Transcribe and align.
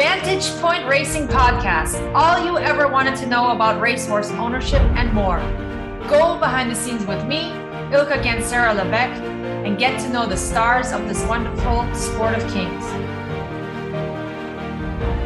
Vantage 0.00 0.48
Point 0.62 0.86
Racing 0.86 1.28
Podcast. 1.28 2.14
All 2.14 2.42
you 2.42 2.56
ever 2.56 2.88
wanted 2.88 3.16
to 3.16 3.26
know 3.26 3.50
about 3.50 3.82
racehorse 3.82 4.30
ownership 4.30 4.80
and 4.96 5.12
more. 5.12 5.40
Go 6.08 6.38
behind 6.38 6.70
the 6.70 6.74
scenes 6.74 7.04
with 7.04 7.22
me, 7.26 7.50
Ilka 7.92 8.16
Gansera 8.22 8.74
Leveque, 8.74 9.20
and 9.66 9.78
get 9.78 10.00
to 10.00 10.08
know 10.08 10.26
the 10.26 10.38
stars 10.38 10.92
of 10.92 11.06
this 11.06 11.22
wonderful 11.26 11.94
sport 11.94 12.34
of 12.34 12.40
kings. 12.50 12.82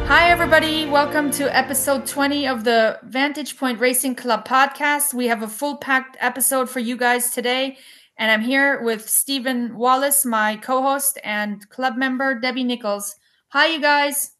Hi, 0.08 0.28
everybody. 0.28 0.86
Welcome 0.86 1.30
to 1.30 1.56
episode 1.56 2.04
20 2.04 2.48
of 2.48 2.64
the 2.64 2.98
Vantage 3.04 3.56
Point 3.56 3.78
Racing 3.78 4.16
Club 4.16 4.44
podcast. 4.44 5.14
We 5.14 5.28
have 5.28 5.44
a 5.44 5.48
full 5.48 5.76
packed 5.76 6.16
episode 6.18 6.68
for 6.68 6.80
you 6.80 6.96
guys 6.96 7.30
today. 7.30 7.78
And 8.18 8.28
I'm 8.28 8.42
here 8.42 8.82
with 8.82 9.08
Stephen 9.08 9.76
Wallis, 9.76 10.24
my 10.24 10.56
co 10.56 10.82
host, 10.82 11.16
and 11.22 11.68
club 11.70 11.96
member, 11.96 12.34
Debbie 12.34 12.64
Nicholls. 12.64 13.14
Hi, 13.50 13.66
you 13.66 13.80
guys. 13.80 14.33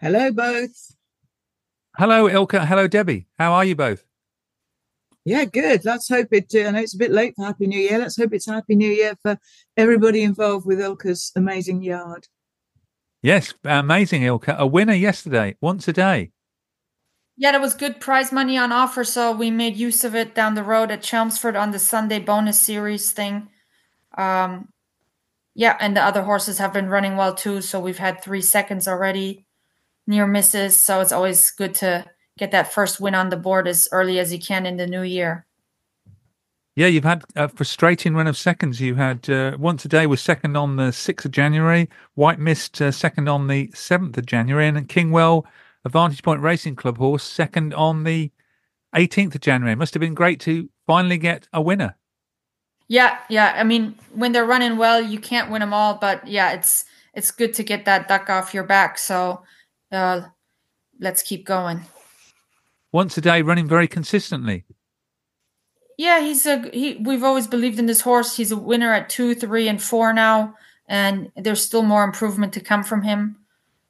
Hello, 0.00 0.32
both. 0.32 0.96
Hello, 1.98 2.26
Ilka. 2.26 2.64
Hello, 2.64 2.88
Debbie. 2.88 3.26
How 3.38 3.52
are 3.52 3.66
you 3.66 3.76
both? 3.76 4.02
Yeah, 5.26 5.44
good. 5.44 5.84
Let's 5.84 6.08
hope 6.08 6.28
it. 6.32 6.50
Uh, 6.54 6.68
I 6.68 6.70
know 6.70 6.80
it's 6.80 6.94
a 6.94 6.98
bit 6.98 7.10
late 7.10 7.34
for 7.36 7.44
Happy 7.44 7.66
New 7.66 7.78
Year. 7.78 7.98
Let's 7.98 8.16
hope 8.16 8.32
it's 8.32 8.46
Happy 8.46 8.74
New 8.74 8.90
Year 8.90 9.14
for 9.20 9.38
everybody 9.76 10.22
involved 10.22 10.64
with 10.64 10.80
Ilka's 10.80 11.32
amazing 11.36 11.82
yard. 11.82 12.28
Yes, 13.22 13.52
amazing, 13.62 14.22
Ilka. 14.22 14.56
A 14.58 14.66
winner 14.66 14.94
yesterday, 14.94 15.56
Once 15.60 15.86
Adaay. 15.86 16.30
Yeah, 17.36 17.52
there 17.52 17.60
was 17.60 17.74
good 17.74 18.00
prize 18.00 18.32
money 18.32 18.56
on 18.56 18.72
offer, 18.72 19.04
so 19.04 19.32
we 19.32 19.50
made 19.50 19.76
use 19.76 20.02
of 20.02 20.14
it 20.14 20.34
down 20.34 20.54
the 20.54 20.64
road 20.64 20.90
at 20.90 21.02
Chelmsford 21.02 21.56
on 21.56 21.72
the 21.72 21.78
Sunday 21.78 22.20
bonus 22.20 22.58
series 22.58 23.12
thing. 23.12 23.50
Um, 24.16 24.70
yeah, 25.54 25.76
and 25.78 25.94
the 25.94 26.02
other 26.02 26.22
horses 26.22 26.56
have 26.56 26.72
been 26.72 26.88
running 26.88 27.16
well 27.16 27.34
too. 27.34 27.60
So 27.60 27.78
we've 27.78 27.98
had 27.98 28.22
three 28.22 28.40
seconds 28.40 28.88
already, 28.88 29.44
near 30.06 30.26
misses. 30.26 30.78
So 30.78 31.00
it's 31.00 31.12
always 31.12 31.50
good 31.50 31.74
to 31.76 32.06
get 32.38 32.50
that 32.52 32.72
first 32.72 33.00
win 33.00 33.14
on 33.14 33.28
the 33.28 33.36
board 33.36 33.68
as 33.68 33.88
early 33.92 34.18
as 34.18 34.32
you 34.32 34.38
can 34.38 34.66
in 34.66 34.76
the 34.76 34.86
new 34.86 35.02
year. 35.02 35.46
Yeah, 36.76 36.86
you've 36.86 37.04
had 37.04 37.24
a 37.36 37.48
frustrating 37.48 38.14
run 38.14 38.26
of 38.26 38.38
seconds. 38.38 38.80
You 38.80 38.94
had 38.94 39.28
uh, 39.28 39.56
Once 39.58 39.84
Adaay 39.84 40.06
was 40.06 40.22
second 40.22 40.56
on 40.56 40.76
the 40.76 40.84
6th 40.84 41.24
of 41.24 41.30
January, 41.30 41.88
White 42.14 42.38
Mist 42.38 42.80
uh, 42.80 42.90
second 42.90 43.28
on 43.28 43.48
the 43.48 43.68
7th 43.68 44.16
of 44.16 44.24
January, 44.24 44.68
and 44.68 44.88
Kingwell, 44.88 45.44
a 45.84 45.88
Vantage 45.88 46.22
Point 46.22 46.40
Racing 46.40 46.76
Club 46.76 46.96
horse, 46.96 47.24
second 47.24 47.74
on 47.74 48.04
the 48.04 48.30
18th 48.94 49.34
of 49.34 49.40
January. 49.40 49.74
Must 49.74 49.92
have 49.94 50.00
been 50.00 50.14
great 50.14 50.40
to 50.40 50.68
finally 50.86 51.18
get 51.18 51.48
a 51.52 51.60
winner. 51.60 51.96
Yeah, 52.88 53.18
yeah. 53.28 53.54
I 53.56 53.62
mean, 53.62 53.94
when 54.14 54.32
they're 54.32 54.46
running 54.46 54.76
well, 54.76 55.00
you 55.00 55.18
can't 55.18 55.50
win 55.50 55.60
them 55.60 55.72
all, 55.72 55.94
but 55.94 56.26
yeah, 56.26 56.52
it's 56.52 56.84
it's 57.14 57.30
good 57.30 57.54
to 57.54 57.62
get 57.62 57.84
that 57.84 58.08
duck 58.08 58.30
off 58.30 58.54
your 58.54 58.64
back. 58.64 58.98
So 58.98 59.42
uh, 59.92 60.22
let's 60.98 61.22
keep 61.22 61.46
going. 61.46 61.82
Once 62.92 63.16
Adaay, 63.16 63.46
running 63.46 63.68
very 63.68 63.86
consistently. 63.86 64.64
Yeah, 65.96 66.20
he's 66.20 66.46
a 66.46 66.68
he. 66.72 66.96
We've 66.96 67.22
always 67.22 67.46
believed 67.46 67.78
in 67.78 67.86
this 67.86 68.00
horse. 68.00 68.36
He's 68.36 68.52
a 68.52 68.56
winner 68.56 68.92
at 68.92 69.10
two, 69.10 69.34
three, 69.34 69.68
and 69.68 69.82
four 69.82 70.12
now, 70.12 70.54
and 70.88 71.30
there's 71.36 71.62
still 71.62 71.82
more 71.82 72.04
improvement 72.04 72.54
to 72.54 72.60
come 72.60 72.82
from 72.82 73.02
him. 73.02 73.36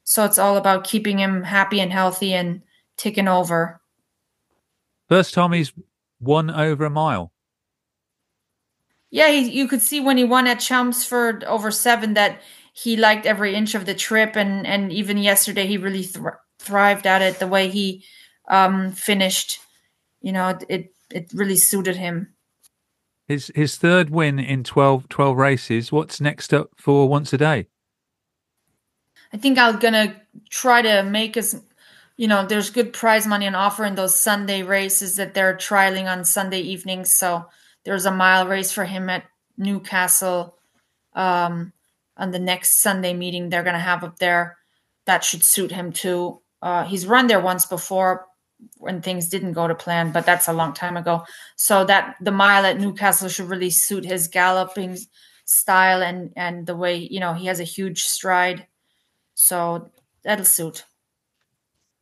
So 0.05 0.25
it's 0.25 0.39
all 0.39 0.57
about 0.57 0.85
keeping 0.85 1.21
him 1.21 1.45
happy 1.45 1.81
and 1.81 1.93
healthy 1.93 2.35
and 2.35 2.63
ticking 2.97 3.29
over. 3.29 3.81
First 5.09 5.35
time 5.35 5.53
he's 5.53 5.73
won 6.21 6.51
over 6.51 6.85
a 6.85 6.91
mile. 6.91 7.33
Yeah, 9.11 9.31
he, 9.31 9.51
you 9.51 9.67
could 9.69 9.83
see 9.83 10.01
when 10.01 10.17
he 10.17 10.25
won 10.25 10.47
at 10.47 10.61
Chelmsford 10.61 11.45
over 11.45 11.71
seven 11.71 12.15
that 12.15 12.41
he 12.83 12.97
liked 12.97 13.27
every 13.27 13.55
inch 13.55 13.75
of 13.75 13.85
the 13.85 13.95
trip, 13.95 14.37
and 14.37 14.67
and 14.67 14.93
even 14.93 15.19
yesterday 15.19 15.67
he 15.67 15.77
really 15.77 16.03
thr- 16.03 16.41
thrived 16.59 17.07
at 17.07 17.23
it. 17.23 17.39
The 17.39 17.47
way 17.47 17.69
he 17.69 18.05
um, 18.49 18.93
finished, 18.93 19.59
you 20.21 20.33
know, 20.33 20.59
it 20.69 20.95
it 21.11 21.31
really 21.35 21.57
suited 21.57 21.97
him. 21.97 22.35
His 23.27 23.53
his 23.55 23.77
third 23.77 24.11
win 24.11 24.39
in 24.39 24.65
12, 24.65 25.09
12 25.09 25.37
races. 25.37 25.93
What's 25.93 26.21
next 26.21 26.55
up 26.55 26.71
for 26.77 27.09
Once 27.09 27.33
Adaay? 27.33 27.67
I 29.33 29.37
think 29.37 29.59
I'm 29.59 29.79
gonna 29.79 30.17
try 30.49 30.83
to 30.83 31.03
make 31.03 31.37
as 31.37 31.63
you 32.17 32.29
know, 32.29 32.45
there's 32.45 32.69
good 32.69 32.93
prize 32.93 33.27
money 33.27 33.47
on 33.47 33.55
offer 33.55 33.85
in 33.85 33.95
those 33.95 34.19
Sunday 34.19 34.63
races 34.63 35.17
that 35.17 35.33
they're 35.33 35.57
trialing 35.57 36.05
on 36.05 36.25
Sunday 36.25 36.61
evenings. 36.61 37.11
So 37.11 37.47
there's 37.85 38.05
a 38.05 38.11
mile 38.11 38.47
race 38.47 38.73
for 38.73 38.85
him 38.85 39.09
at 39.09 39.25
Newcastle 39.57 40.59
um, 41.15 41.73
on 42.21 42.31
the 42.31 42.39
next 42.39 42.81
Sunday 42.81 43.15
meeting 43.15 43.49
they're 43.49 43.65
going 43.65 43.75
to 43.75 43.81
have 43.81 44.05
up 44.05 44.19
there. 44.19 44.59
That 45.07 45.25
should 45.25 45.43
suit 45.43 45.73
him 45.73 45.93
too. 45.93 46.41
Uh, 46.63 46.85
he's 46.85 47.07
run 47.07 47.27
there 47.27 47.41
once 47.41 47.67
before 47.67 48.27
when 48.77 49.01
things 49.01 49.29
didn't 49.29 49.55
go 49.55 49.67
to 49.67 49.75
plan, 49.75 50.13
but 50.13 50.27
that's 50.27 50.47
a 50.47 50.53
long 50.53 50.75
time 50.75 50.97
ago. 50.97 51.25
So 51.57 51.85
that 51.87 52.17
the 52.21 52.31
mile 52.31 52.67
at 52.67 52.79
Newcastle 52.79 53.31
should 53.31 53.49
really 53.49 53.71
suit 53.71 54.05
his 54.05 54.29
galloping 54.29 54.99
style 55.47 56.01
and 56.03 56.33
and 56.37 56.67
the 56.67 56.77
way 56.77 56.97
you 56.97 57.19
know 57.19 57.33
he 57.33 57.47
has 57.47 57.59
a 57.59 57.65
huge 57.65 58.05
stride. 58.05 58.67
So 59.35 59.91
that'll 60.23 60.45
suit. 60.45 60.85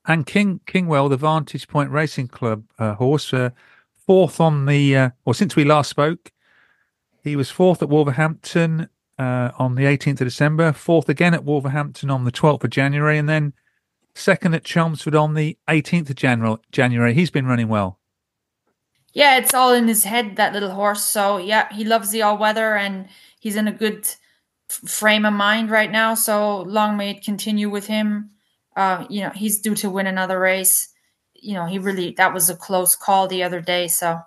And 0.04 0.26
King 0.26 0.60
Kingwell, 0.66 1.08
the 1.08 1.16
Vantage 1.16 1.68
Point 1.68 1.90
Racing 1.90 2.28
Club 2.28 2.64
uh, 2.78 2.94
horse, 2.94 3.32
uh, 3.32 3.50
fourth 4.06 4.40
on 4.40 4.64
the, 4.64 4.96
uh, 4.96 5.10
or 5.26 5.34
since 5.34 5.54
we 5.54 5.64
last 5.64 5.90
spoke, 5.90 6.32
he 7.22 7.36
was 7.36 7.50
fourth 7.50 7.82
at 7.82 7.90
Wolverhampton 7.90 8.88
uh, 9.18 9.50
on 9.58 9.74
the 9.74 9.84
18th 9.84 10.20
of 10.20 10.26
December, 10.26 10.72
fourth 10.72 11.08
again 11.08 11.34
at 11.34 11.44
Wolverhampton 11.44 12.10
on 12.10 12.24
the 12.24 12.32
12th 12.32 12.64
of 12.64 12.70
January, 12.70 13.18
and 13.18 13.28
then 13.28 13.52
second 14.14 14.54
at 14.54 14.64
Chelmsford 14.64 15.14
on 15.14 15.34
the 15.34 15.56
18th 15.68 16.10
of 16.10 16.60
January. 16.70 17.14
He's 17.14 17.30
been 17.30 17.46
running 17.46 17.68
well. 17.68 17.98
Yeah, 19.12 19.38
it's 19.38 19.54
all 19.54 19.72
in 19.72 19.88
his 19.88 20.04
head, 20.04 20.36
that 20.36 20.52
little 20.52 20.70
horse. 20.70 21.04
So, 21.04 21.38
yeah, 21.38 21.72
he 21.72 21.84
loves 21.84 22.10
the 22.10 22.22
all 22.22 22.38
weather 22.38 22.76
and 22.76 23.08
he's 23.40 23.56
in 23.56 23.66
a 23.66 23.72
good 23.72 24.06
f- 24.70 24.90
frame 24.90 25.24
of 25.24 25.32
mind 25.32 25.70
right 25.70 25.90
now. 25.90 26.14
So, 26.14 26.62
long 26.62 26.96
may 26.96 27.10
it 27.10 27.24
continue 27.24 27.70
with 27.70 27.86
him. 27.86 28.30
Uh, 28.76 29.06
you 29.08 29.22
know, 29.22 29.30
he's 29.30 29.60
due 29.60 29.74
to 29.76 29.90
win 29.90 30.06
another 30.06 30.38
race 30.38 30.92
you 31.40 31.54
know, 31.54 31.66
he 31.66 31.78
really 31.78 32.12
that 32.12 32.34
was 32.34 32.50
a 32.50 32.56
close 32.56 32.96
call 32.96 33.28
the 33.28 33.42
other 33.42 33.60
day. 33.60 33.88
So 33.88 34.20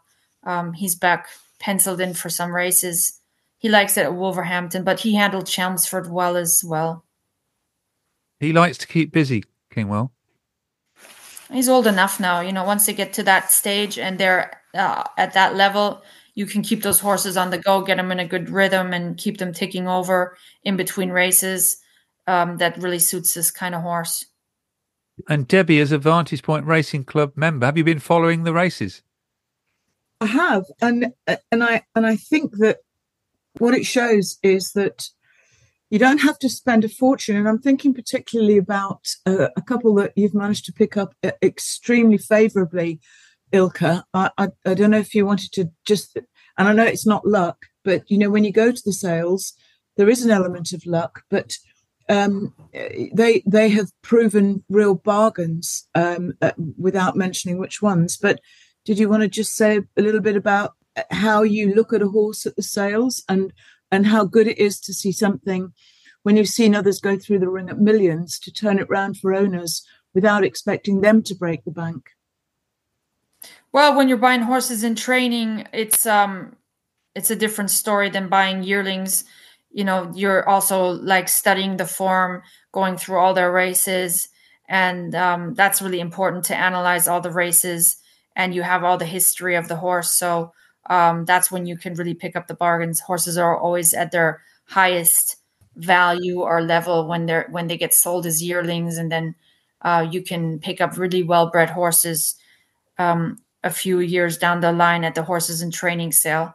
um, 0.43 0.73
he's 0.73 0.95
back 0.95 1.27
penciled 1.59 2.01
in 2.01 2.13
for 2.13 2.29
some 2.29 2.53
races. 2.53 3.19
He 3.61 3.69
likes 3.69 3.95
it 3.95 4.05
at 4.05 4.15
Wolverhampton, 4.15 4.83
but 4.83 5.01
he 5.01 5.13
handled 5.13 5.45
Chelmsford 5.45 6.11
well 6.11 6.35
as 6.35 6.63
well. 6.63 7.05
He 8.39 8.53
likes 8.53 8.79
to 8.79 8.87
keep 8.87 9.11
busy, 9.11 9.43
Kingwell. 9.71 10.09
He's 11.51 11.69
old 11.69 11.85
enough 11.85 12.19
now. 12.19 12.39
You 12.41 12.53
know, 12.53 12.63
once 12.63 12.87
they 12.87 12.93
get 12.93 13.13
to 13.13 13.23
that 13.23 13.51
stage 13.51 13.99
and 13.99 14.17
they're 14.17 14.59
uh, 14.73 15.03
at 15.15 15.33
that 15.33 15.55
level, 15.55 16.01
you 16.33 16.47
can 16.47 16.63
keep 16.63 16.81
those 16.81 16.99
horses 16.99 17.37
on 17.37 17.51
the 17.51 17.59
go, 17.59 17.83
get 17.83 17.97
them 17.97 18.11
in 18.11 18.19
a 18.19 18.27
good 18.27 18.49
rhythm, 18.49 18.93
and 18.93 19.15
keep 19.15 19.37
them 19.37 19.53
ticking 19.53 19.87
over 19.87 20.35
in 20.63 20.75
between 20.75 21.11
races. 21.11 21.77
Um, 22.25 22.57
that 22.57 22.77
really 22.77 22.99
suits 22.99 23.35
this 23.35 23.51
kind 23.51 23.75
of 23.75 23.83
horse. 23.83 24.25
And 25.29 25.47
Debbie, 25.47 25.79
as 25.81 25.91
a 25.91 25.99
Vantage 25.99 26.41
Point 26.41 26.65
Racing 26.65 27.03
Club 27.03 27.33
member, 27.35 27.67
have 27.67 27.77
you 27.77 27.83
been 27.83 27.99
following 27.99 28.43
the 28.43 28.53
races? 28.53 29.03
I 30.19 30.25
have, 30.25 30.65
and 30.81 31.13
and 31.27 31.63
I 31.63 31.83
and 31.95 32.07
I 32.07 32.15
think 32.15 32.57
that 32.57 32.77
what 33.57 33.73
it 33.73 33.85
shows 33.85 34.37
is 34.43 34.71
that 34.73 35.09
you 35.89 35.99
don't 35.99 36.21
have 36.21 36.39
to 36.39 36.49
spend 36.49 36.85
a 36.85 36.89
fortune. 36.89 37.35
And 37.35 37.47
I'm 37.47 37.59
thinking 37.59 37.93
particularly 37.93 38.57
about 38.57 39.05
uh, 39.25 39.49
a 39.57 39.61
couple 39.61 39.93
that 39.95 40.13
you've 40.15 40.33
managed 40.33 40.65
to 40.65 40.73
pick 40.73 40.95
up 40.95 41.13
uh, 41.23 41.31
extremely 41.43 42.17
favourably, 42.17 42.99
Ilka. 43.51 44.05
I, 44.13 44.31
I 44.37 44.47
I 44.65 44.73
don't 44.73 44.91
know 44.91 44.99
if 44.99 45.13
you 45.13 45.25
wanted 45.25 45.51
to 45.53 45.69
just, 45.85 46.15
and 46.57 46.67
I 46.67 46.73
know 46.73 46.85
it's 46.85 47.05
not 47.05 47.27
luck, 47.27 47.57
but 47.83 48.09
you 48.09 48.17
know 48.17 48.29
when 48.29 48.45
you 48.45 48.53
go 48.53 48.71
to 48.71 48.81
the 48.85 48.93
sales, 48.93 49.53
there 49.97 50.09
is 50.09 50.23
an 50.23 50.31
element 50.31 50.71
of 50.71 50.85
luck, 50.85 51.23
but 51.29 51.57
um, 52.07 52.53
they 52.71 53.43
they 53.45 53.69
have 53.69 53.91
proven 54.01 54.63
real 54.69 54.95
bargains 54.95 55.87
um, 55.93 56.33
uh, 56.41 56.51
without 56.77 57.17
mentioning 57.17 57.57
which 57.57 57.81
ones. 57.81 58.17
But 58.17 58.39
did 58.85 58.97
you 58.97 59.09
want 59.09 59.23
to 59.23 59.27
just 59.27 59.55
say 59.55 59.81
a 59.97 60.01
little 60.01 60.21
bit 60.21 60.35
about 60.35 60.73
how 61.09 61.43
you 61.43 61.73
look 61.73 61.93
at 61.93 62.01
a 62.01 62.09
horse 62.09 62.45
at 62.45 62.55
the 62.55 62.63
sales 62.63 63.23
and 63.29 63.53
and 63.91 64.07
how 64.07 64.23
good 64.23 64.47
it 64.47 64.57
is 64.57 64.79
to 64.79 64.93
see 64.93 65.11
something 65.11 65.73
when 66.23 66.37
you've 66.37 66.47
seen 66.47 66.75
others 66.75 66.99
go 66.99 67.17
through 67.17 67.39
the 67.39 67.49
ring 67.49 67.69
at 67.69 67.79
millions 67.79 68.39
to 68.39 68.51
turn 68.51 68.79
it 68.79 68.89
round 68.89 69.17
for 69.17 69.33
owners 69.33 69.85
without 70.13 70.43
expecting 70.43 71.01
them 71.01 71.21
to 71.23 71.35
break 71.35 71.63
the 71.65 71.71
bank? 71.71 72.09
Well, 73.73 73.95
when 73.95 74.07
you're 74.07 74.17
buying 74.17 74.41
horses 74.41 74.83
in 74.83 74.95
training, 74.95 75.67
it's 75.73 76.05
um 76.05 76.55
it's 77.15 77.31
a 77.31 77.35
different 77.35 77.71
story 77.71 78.09
than 78.09 78.29
buying 78.29 78.63
yearlings 78.63 79.23
you 79.73 79.83
know 79.83 80.11
you're 80.13 80.47
also 80.47 80.91
like 80.91 81.29
studying 81.29 81.77
the 81.77 81.85
form 81.85 82.41
going 82.71 82.97
through 82.97 83.17
all 83.17 83.33
their 83.33 83.51
races 83.51 84.29
and 84.67 85.15
um, 85.15 85.53
that's 85.53 85.81
really 85.81 85.99
important 85.99 86.45
to 86.45 86.55
analyze 86.55 87.07
all 87.07 87.19
the 87.21 87.31
races 87.31 87.97
and 88.35 88.55
you 88.55 88.61
have 88.61 88.83
all 88.83 88.97
the 88.97 89.05
history 89.05 89.55
of 89.55 89.67
the 89.67 89.75
horse 89.75 90.11
so 90.11 90.51
um, 90.91 91.25
that's 91.25 91.51
when 91.51 91.65
you 91.65 91.77
can 91.77 91.95
really 91.95 92.13
pick 92.13 92.35
up 92.35 92.47
the 92.47 92.53
bargains 92.55 92.99
horses 93.01 93.39
are 93.39 93.57
always 93.57 93.95
at 93.95 94.11
their 94.11 94.43
highest 94.65 95.37
value 95.77 96.41
or 96.41 96.61
level 96.61 97.07
when 97.07 97.25
they're 97.25 97.47
when 97.51 97.67
they 97.67 97.77
get 97.77 97.95
sold 97.95 98.27
as 98.27 98.43
yearlings 98.43 98.99
and 98.99 99.11
then 99.11 99.35
uh, 99.83 100.05
you 100.11 100.21
can 100.23 100.59
pick 100.59 100.81
up 100.81 100.97
really 100.97 101.23
well 101.23 101.49
bred 101.49 101.71
horses 101.71 102.35
um, 102.97 103.39
a 103.63 103.69
few 103.69 103.99
years 103.99 104.37
down 104.37 104.61
the 104.61 104.71
line 104.71 105.03
at 105.03 105.15
the 105.15 105.23
horses 105.23 105.61
and 105.61 105.73
training 105.73 106.11
sale. 106.11 106.53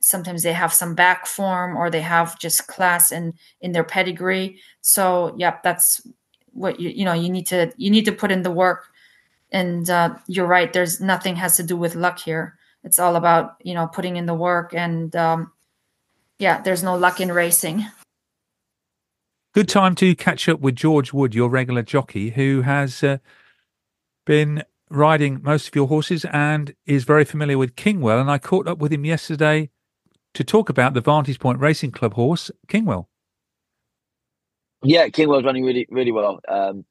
Sometimes 0.00 0.42
they 0.42 0.52
have 0.54 0.72
some 0.72 0.94
back 0.94 1.26
form 1.26 1.76
or 1.76 1.90
they 1.90 2.02
have 2.02 2.38
just 2.38 2.68
class 2.68 3.12
in 3.12 3.34
in 3.62 3.72
their 3.72 3.84
pedigree. 3.84 4.60
So, 4.82 5.34
yep, 5.38 5.62
that's 5.62 6.02
what 6.52 6.80
you 6.80 6.90
you 6.90 7.04
know 7.06 7.14
you 7.14 7.30
need 7.30 7.46
to 7.48 7.72
you 7.78 7.90
need 7.90 8.06
to 8.06 8.12
put 8.12 8.32
in 8.32 8.42
the 8.42 8.50
work. 8.50 8.86
And 9.52 9.88
uh, 9.90 10.16
you're 10.28 10.46
right. 10.46 10.72
There's 10.72 11.00
nothing 11.00 11.36
has 11.36 11.56
to 11.58 11.64
do 11.64 11.76
with 11.76 11.94
luck 11.96 12.18
here. 12.20 12.58
It's 12.84 12.98
all 12.98 13.16
about 13.16 13.56
you 13.62 13.74
know 13.74 13.86
putting 13.86 14.16
in 14.16 14.26
the 14.26 14.34
work 14.34 14.74
and 14.74 15.14
um, 15.16 15.52
yeah, 16.38 16.60
there's 16.60 16.82
no 16.82 16.96
luck 16.96 17.20
in 17.20 17.32
racing. 17.32 17.86
Good 19.54 19.68
time 19.68 19.94
to 19.96 20.16
catch 20.16 20.48
up 20.48 20.60
with 20.60 20.74
George 20.74 21.12
Wood, 21.12 21.34
your 21.34 21.48
regular 21.48 21.82
jockey, 21.82 22.30
who 22.30 22.62
has 22.62 23.04
uh, 23.04 23.18
been 24.26 24.64
riding 24.90 25.40
most 25.42 25.68
of 25.68 25.76
your 25.76 25.86
horses 25.86 26.24
and 26.32 26.74
is 26.86 27.04
very 27.04 27.24
familiar 27.24 27.56
with 27.56 27.76
Kingwell. 27.76 28.20
And 28.20 28.30
I 28.30 28.38
caught 28.38 28.66
up 28.66 28.78
with 28.78 28.92
him 28.92 29.04
yesterday 29.04 29.70
to 30.34 30.44
talk 30.44 30.68
about 30.68 30.94
the 30.94 31.00
Vantage 31.00 31.38
Point 31.38 31.60
Racing 31.60 31.92
Club 31.92 32.14
horse, 32.14 32.50
Kingwell. 32.66 33.06
Yeah, 34.82 35.08
Kingwell's 35.08 35.44
running 35.44 35.64
really, 35.64 35.86
really 35.88 36.12
well. 36.12 36.40
Um, 36.48 36.84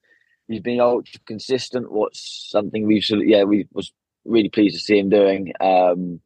he's 0.48 0.62
been 0.62 0.80
ultra 0.80 1.20
consistent. 1.26 1.92
What's 1.92 2.50
something 2.50 2.88
we've 2.88 3.08
yeah, 3.10 3.44
we 3.44 3.68
was 3.74 3.92
really 4.26 4.50
pleased 4.50 4.76
to 4.76 4.82
see 4.82 4.98
him 4.98 5.10
doing. 5.10 5.54
Um, 5.60 6.22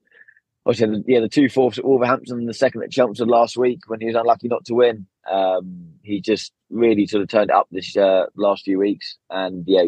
obviously, 0.65 1.03
yeah, 1.07 1.19
the 1.19 1.29
two 1.29 1.49
fourths 1.49 1.77
at 1.77 1.85
Wolverhampton, 1.85 2.45
the 2.45 2.53
second 2.53 2.83
at 2.83 2.91
Chelmsford 2.91 3.27
last 3.27 3.57
week 3.57 3.81
when 3.87 3.99
he 3.99 4.07
was 4.07 4.15
unlucky 4.15 4.47
not 4.47 4.65
to 4.65 4.73
win. 4.73 5.07
Um, 5.29 5.93
he 6.03 6.21
just 6.21 6.53
really 6.69 7.05
sort 7.07 7.23
of 7.23 7.29
turned 7.29 7.51
up 7.51 7.67
this 7.71 7.97
uh, 7.97 8.27
last 8.35 8.63
few 8.63 8.79
weeks, 8.79 9.17
and 9.29 9.63
yeah, 9.67 9.83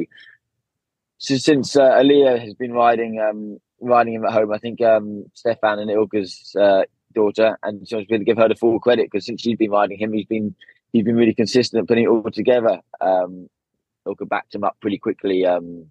so 1.19 1.35
since 1.35 1.75
uh, 1.75 1.81
Aaliyah 1.81 2.39
has 2.39 2.53
been 2.53 2.71
riding 2.71 3.19
um, 3.19 3.59
riding 3.81 4.13
him 4.13 4.25
at 4.25 4.31
home, 4.31 4.53
I 4.53 4.57
think 4.57 4.81
um, 4.81 5.25
Stefan 5.33 5.79
and 5.79 5.91
Ilka's 5.91 6.55
uh, 6.59 6.83
daughter, 7.13 7.57
and 7.61 7.85
so 7.87 7.99
I'm 7.99 8.05
going 8.05 8.21
to 8.21 8.25
give 8.25 8.37
her 8.37 8.47
the 8.47 8.55
full 8.55 8.79
credit 8.79 9.09
because 9.11 9.25
since 9.25 9.41
she's 9.41 9.57
been 9.57 9.71
riding 9.71 9.99
him, 9.99 10.13
he's 10.13 10.25
been 10.25 10.55
he's 10.93 11.03
been 11.03 11.17
really 11.17 11.33
consistent 11.33 11.89
putting 11.89 12.05
it 12.05 12.07
all 12.07 12.23
together. 12.31 12.79
Um, 13.01 13.49
Ilka 14.07 14.25
backed 14.25 14.55
him 14.55 14.63
up 14.63 14.77
pretty 14.81 14.97
quickly 14.97 15.45
um, 15.45 15.87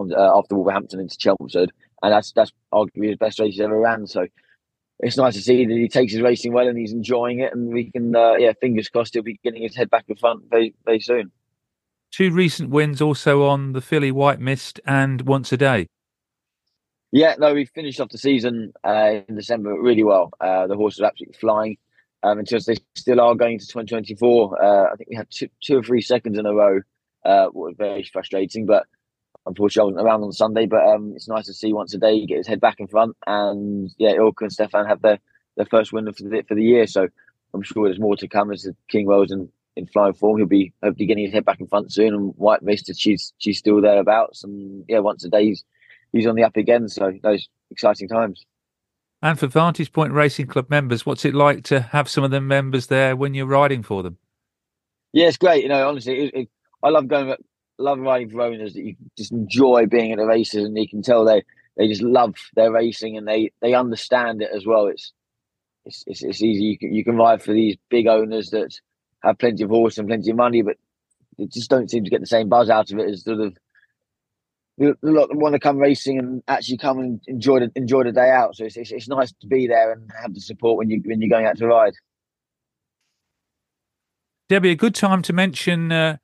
uh, 0.00 0.38
after 0.38 0.54
Wolverhampton 0.54 1.00
into 1.00 1.16
Chelmsford, 1.18 1.72
and 2.02 2.12
that's 2.12 2.32
that's 2.32 2.52
arguably 2.72 3.08
his 3.08 3.16
best 3.16 3.38
race 3.38 3.54
he's 3.54 3.60
ever 3.60 3.78
ran. 3.78 4.06
So 4.06 4.26
it's 5.02 5.16
nice 5.16 5.34
to 5.34 5.40
see 5.40 5.64
that 5.64 5.72
he 5.74 5.88
takes 5.88 6.12
his 6.12 6.20
racing 6.20 6.52
well 6.52 6.68
and 6.68 6.78
he's 6.78 6.92
enjoying 6.92 7.40
it. 7.40 7.54
And 7.54 7.72
we 7.72 7.90
can, 7.90 8.14
uh, 8.14 8.34
yeah, 8.34 8.52
fingers 8.60 8.88
crossed 8.88 9.14
he'll 9.14 9.22
be 9.22 9.40
getting 9.42 9.62
his 9.62 9.74
head 9.74 9.90
back 9.90 10.04
in 10.08 10.16
front 10.16 10.44
very, 10.50 10.74
very 10.84 11.00
soon. 11.00 11.32
Two 12.10 12.30
recent 12.30 12.70
wins 12.70 13.00
also 13.00 13.44
on 13.44 13.72
the 13.72 13.80
Filly 13.80 14.10
White 14.10 14.40
Mist 14.40 14.80
and 14.84 15.22
Once 15.22 15.50
Adaay. 15.50 15.86
Yeah, 17.12 17.34
no, 17.38 17.54
we 17.54 17.64
finished 17.64 18.00
off 18.00 18.10
the 18.10 18.18
season 18.18 18.72
uh, 18.84 19.20
in 19.28 19.36
December 19.36 19.80
really 19.80 20.04
well. 20.04 20.30
Uh, 20.40 20.66
the 20.66 20.76
horse 20.76 20.98
was 20.98 21.06
absolutely 21.06 21.38
flying. 21.38 21.76
Um, 22.22 22.38
until 22.38 22.60
they 22.60 22.76
still 22.96 23.18
are 23.18 23.34
going 23.34 23.58
to 23.58 23.66
2024. 23.66 24.62
Uh, 24.62 24.92
I 24.92 24.96
think 24.96 25.08
we 25.08 25.16
had 25.16 25.28
two, 25.30 25.48
two 25.62 25.78
or 25.78 25.82
three 25.82 26.02
seconds 26.02 26.38
in 26.38 26.44
a 26.44 26.52
row, 26.52 26.80
uh, 27.24 27.46
was 27.50 27.74
very 27.78 28.02
frustrating. 28.02 28.66
But 28.66 28.84
unfortunately, 29.46 29.80
I 29.80 29.92
wasn't 29.92 30.06
around 30.06 30.22
on 30.22 30.32
Sunday, 30.32 30.66
but 30.66 30.86
um, 30.86 31.12
it's 31.14 31.28
nice 31.28 31.46
to 31.46 31.54
see 31.54 31.72
Once 31.72 31.94
Adaay 31.94 32.20
he 32.20 32.26
get 32.26 32.38
his 32.38 32.46
head 32.46 32.60
back 32.60 32.80
in 32.80 32.86
front. 32.86 33.16
And 33.26 33.90
yeah, 33.98 34.12
Ilka 34.12 34.44
and 34.44 34.52
Stefan 34.52 34.86
have 34.86 35.02
their, 35.02 35.18
their 35.56 35.66
first 35.66 35.92
win 35.92 36.12
for 36.12 36.22
the, 36.22 36.42
for 36.46 36.54
the 36.54 36.62
year. 36.62 36.86
So 36.86 37.08
I'm 37.54 37.62
sure 37.62 37.86
there's 37.86 38.00
more 38.00 38.16
to 38.16 38.28
come 38.28 38.50
as 38.52 38.68
Kingwell's 38.88 39.32
in, 39.32 39.48
in 39.76 39.86
flying 39.86 40.14
form. 40.14 40.38
He'll 40.38 40.46
be 40.46 40.72
hopefully 40.82 41.06
getting 41.06 41.24
his 41.24 41.32
head 41.32 41.44
back 41.44 41.60
in 41.60 41.66
front 41.66 41.92
soon. 41.92 42.14
And 42.14 42.34
White 42.36 42.62
Mist, 42.62 42.90
she's 42.96 43.32
she's 43.38 43.58
still 43.58 43.80
thereabouts. 43.80 44.44
And 44.44 44.84
yeah, 44.88 45.00
Once 45.00 45.26
Adaay 45.26 45.42
he's, 45.42 45.64
he's 46.12 46.26
on 46.26 46.36
the 46.36 46.44
up 46.44 46.56
again. 46.56 46.88
So 46.88 47.12
those 47.22 47.48
exciting 47.70 48.08
times. 48.08 48.44
And 49.22 49.38
for 49.38 49.48
Vantage 49.48 49.92
Point 49.92 50.12
Racing 50.12 50.46
Club 50.46 50.70
members, 50.70 51.04
what's 51.04 51.26
it 51.26 51.34
like 51.34 51.62
to 51.64 51.80
have 51.80 52.08
some 52.08 52.24
of 52.24 52.30
them 52.30 52.48
members 52.48 52.86
there 52.86 53.14
when 53.14 53.34
you're 53.34 53.46
riding 53.46 53.82
for 53.82 54.02
them? 54.02 54.16
Yeah, 55.12 55.26
it's 55.26 55.36
great. 55.36 55.62
You 55.62 55.68
know, 55.68 55.88
honestly, 55.88 56.26
it, 56.26 56.34
it, 56.34 56.48
I 56.82 56.88
love 56.88 57.06
going 57.08 57.34
love 57.80 57.98
riding 57.98 58.30
for 58.30 58.42
owners 58.42 58.74
that 58.74 58.82
you 58.82 58.96
just 59.16 59.32
enjoy 59.32 59.86
being 59.86 60.12
at 60.12 60.18
the 60.18 60.26
races, 60.26 60.64
and 60.64 60.76
you 60.76 60.88
can 60.88 61.02
tell 61.02 61.24
they 61.24 61.42
they 61.76 61.88
just 61.88 62.02
love 62.02 62.34
their 62.54 62.72
racing 62.72 63.16
and 63.16 63.26
they 63.26 63.52
they 63.60 63.74
understand 63.74 64.42
it 64.42 64.50
as 64.54 64.66
well. 64.66 64.86
It's 64.86 65.12
it's 65.84 66.04
it's, 66.06 66.22
it's 66.22 66.42
easy. 66.42 66.64
You 66.64 66.78
can, 66.78 66.94
you 66.94 67.04
can 67.04 67.16
ride 67.16 67.42
for 67.42 67.52
these 67.52 67.76
big 67.88 68.06
owners 68.06 68.50
that 68.50 68.78
have 69.22 69.38
plenty 69.38 69.64
of 69.64 69.70
horse 69.70 69.98
and 69.98 70.08
plenty 70.08 70.30
of 70.30 70.36
money, 70.36 70.62
but 70.62 70.76
they 71.38 71.46
just 71.46 71.70
don't 71.70 71.90
seem 71.90 72.04
to 72.04 72.10
get 72.10 72.20
the 72.20 72.26
same 72.26 72.48
buzz 72.48 72.70
out 72.70 72.90
of 72.90 72.98
it 72.98 73.08
as 73.08 73.24
sort 73.24 73.40
of 73.40 73.56
the 74.80 74.96
lot 75.02 75.34
want 75.36 75.52
to 75.52 75.58
come 75.58 75.76
racing 75.76 76.18
and 76.18 76.42
actually 76.48 76.78
come 76.78 76.98
and 76.98 77.20
enjoy 77.26 77.60
the 77.60 77.70
enjoy 77.74 78.04
the 78.04 78.12
day 78.12 78.30
out. 78.30 78.56
So 78.56 78.64
it's, 78.64 78.76
it's, 78.76 78.92
it's 78.92 79.08
nice 79.08 79.32
to 79.40 79.46
be 79.46 79.66
there 79.66 79.92
and 79.92 80.10
have 80.20 80.34
the 80.34 80.40
support 80.40 80.78
when 80.78 80.90
you 80.90 81.02
when 81.04 81.20
you're 81.20 81.30
going 81.30 81.46
out 81.46 81.58
to 81.58 81.66
ride. 81.66 81.92
Debbie, 84.48 84.70
a 84.70 84.74
good 84.74 84.94
time 84.94 85.22
to 85.22 85.32
mention 85.32 85.92
uh, 85.92 86.16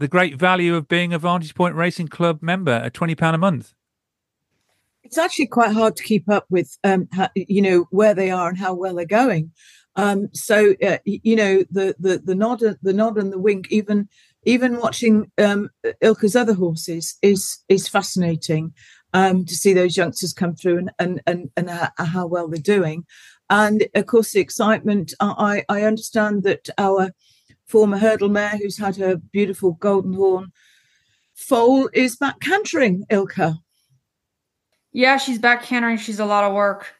the 0.00 0.08
great 0.08 0.36
value 0.36 0.74
of 0.74 0.88
being 0.88 1.12
a 1.12 1.18
Vantage 1.18 1.54
Point 1.54 1.76
Racing 1.76 2.08
Club 2.08 2.42
member 2.42 2.72
at 2.72 2.94
twenty 2.94 3.14
pound 3.14 3.36
a 3.36 3.38
month? 3.38 3.74
It's 5.04 5.18
actually 5.18 5.46
quite 5.46 5.72
hard 5.72 5.94
to 5.96 6.02
keep 6.02 6.28
up 6.28 6.46
with, 6.50 6.78
um, 6.84 7.08
how, 7.12 7.28
you 7.34 7.60
know, 7.60 7.86
where 7.90 8.14
they 8.14 8.30
are 8.30 8.48
and 8.48 8.58
how 8.58 8.74
well 8.74 8.94
they're 8.94 9.04
going. 9.04 9.52
Um, 9.96 10.28
so 10.32 10.74
uh, 10.82 10.98
you 11.04 11.36
know, 11.36 11.64
the 11.70 11.94
the 11.98 12.22
the 12.24 12.34
nod, 12.34 12.60
the 12.60 12.92
nod 12.92 13.18
and 13.18 13.32
the 13.32 13.38
wink, 13.38 13.70
even 13.70 14.08
even 14.44 14.78
watching 14.78 15.30
um, 15.36 15.68
Ilka's 16.02 16.34
other 16.34 16.54
horses 16.54 17.18
is 17.22 17.58
is 17.68 17.86
fascinating 17.88 18.72
um, 19.12 19.44
to 19.44 19.54
see 19.54 19.74
those 19.74 19.96
youngsters 19.96 20.32
come 20.32 20.54
through 20.54 20.78
and 20.78 20.90
and 20.98 21.20
and, 21.26 21.50
and 21.56 21.68
how, 21.68 21.90
how 21.98 22.26
well 22.26 22.48
they're 22.48 22.58
doing. 22.78 23.04
And 23.50 23.86
of 23.94 24.06
course, 24.06 24.32
the 24.32 24.40
excitement. 24.40 25.12
I 25.20 25.64
I 25.68 25.82
understand 25.82 26.44
that 26.44 26.70
our 26.78 27.10
former 27.70 27.98
hurdle 27.98 28.28
mare 28.28 28.58
who's 28.58 28.76
had 28.76 28.96
her 28.96 29.16
beautiful 29.16 29.72
Golden 29.72 30.12
Horn 30.12 30.52
foal 31.40 31.88
is 31.92 32.16
back 32.16 32.38
cantering, 32.40 33.04
Ilka. 33.10 33.58
Yeah, 34.92 35.16
she's 35.16 35.38
back 35.38 35.62
cantering. 35.62 35.96
She's 35.96 36.20
a 36.20 36.26
lot 36.26 36.44
of 36.44 36.52
work. 36.52 36.94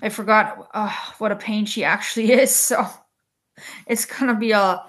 I 0.00 0.08
forgot 0.08 0.68
uh, 0.72 0.94
what 1.18 1.32
a 1.32 1.36
pain 1.36 1.66
she 1.66 1.84
actually 1.84 2.32
is. 2.42 2.54
So 2.54 2.86
it's 3.86 4.06
gonna 4.06 4.36
be 4.36 4.52
a 4.52 4.82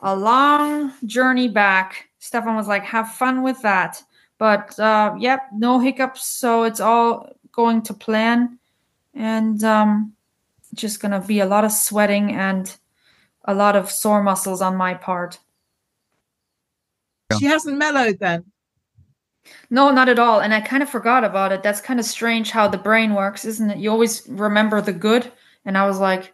a 0.00 0.16
long 0.16 0.92
journey 1.06 1.48
back. 1.48 2.08
Stefan 2.18 2.56
was 2.56 2.68
like, 2.68 2.84
"Have 2.84 3.12
fun 3.12 3.42
with 3.42 3.62
that." 3.62 4.02
But 4.38 4.78
uh, 4.78 5.14
yep, 5.18 5.42
no 5.54 5.78
hiccups. 5.78 6.26
So 6.26 6.64
it's 6.64 6.80
all 6.80 7.30
going 7.52 7.82
to 7.82 7.94
plan, 7.94 8.58
and 9.14 9.62
um, 9.64 10.12
just 10.74 11.00
gonna 11.00 11.20
be 11.20 11.40
a 11.40 11.46
lot 11.46 11.64
of 11.64 11.72
sweating 11.72 12.32
and 12.32 12.76
a 13.44 13.54
lot 13.54 13.76
of 13.76 13.90
sore 13.90 14.22
muscles 14.22 14.62
on 14.62 14.76
my 14.76 14.94
part. 14.94 15.38
She 17.38 17.46
hasn't 17.46 17.78
mellowed 17.78 18.18
then. 18.18 18.44
No, 19.70 19.90
not 19.90 20.08
at 20.08 20.18
all. 20.18 20.40
And 20.40 20.54
I 20.54 20.60
kind 20.60 20.82
of 20.82 20.88
forgot 20.90 21.24
about 21.24 21.52
it. 21.52 21.62
That's 21.62 21.80
kind 21.80 21.98
of 21.98 22.06
strange 22.06 22.50
how 22.50 22.68
the 22.68 22.78
brain 22.78 23.14
works, 23.14 23.44
isn't 23.44 23.70
it? 23.70 23.78
You 23.78 23.90
always 23.90 24.26
remember 24.28 24.80
the 24.80 24.92
good. 24.92 25.30
And 25.64 25.76
I 25.76 25.86
was 25.86 25.98
like, 25.98 26.32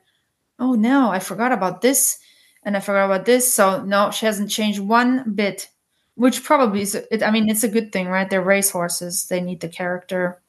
oh 0.58 0.74
no, 0.74 1.10
I 1.10 1.18
forgot 1.18 1.52
about 1.52 1.80
this. 1.80 2.18
And 2.64 2.76
I 2.76 2.80
forgot 2.80 3.06
about 3.06 3.24
this. 3.24 3.52
So 3.52 3.82
no, 3.84 4.10
she 4.10 4.26
hasn't 4.26 4.50
changed 4.50 4.80
one 4.80 5.32
bit, 5.34 5.68
which 6.16 6.44
probably 6.44 6.82
is, 6.82 6.94
it, 6.94 7.22
I 7.22 7.30
mean, 7.30 7.48
it's 7.48 7.64
a 7.64 7.68
good 7.68 7.92
thing, 7.92 8.08
right? 8.08 8.28
They're 8.28 8.42
racehorses. 8.42 9.26
They 9.26 9.40
need 9.40 9.60
the 9.60 9.68
character. 9.68 10.42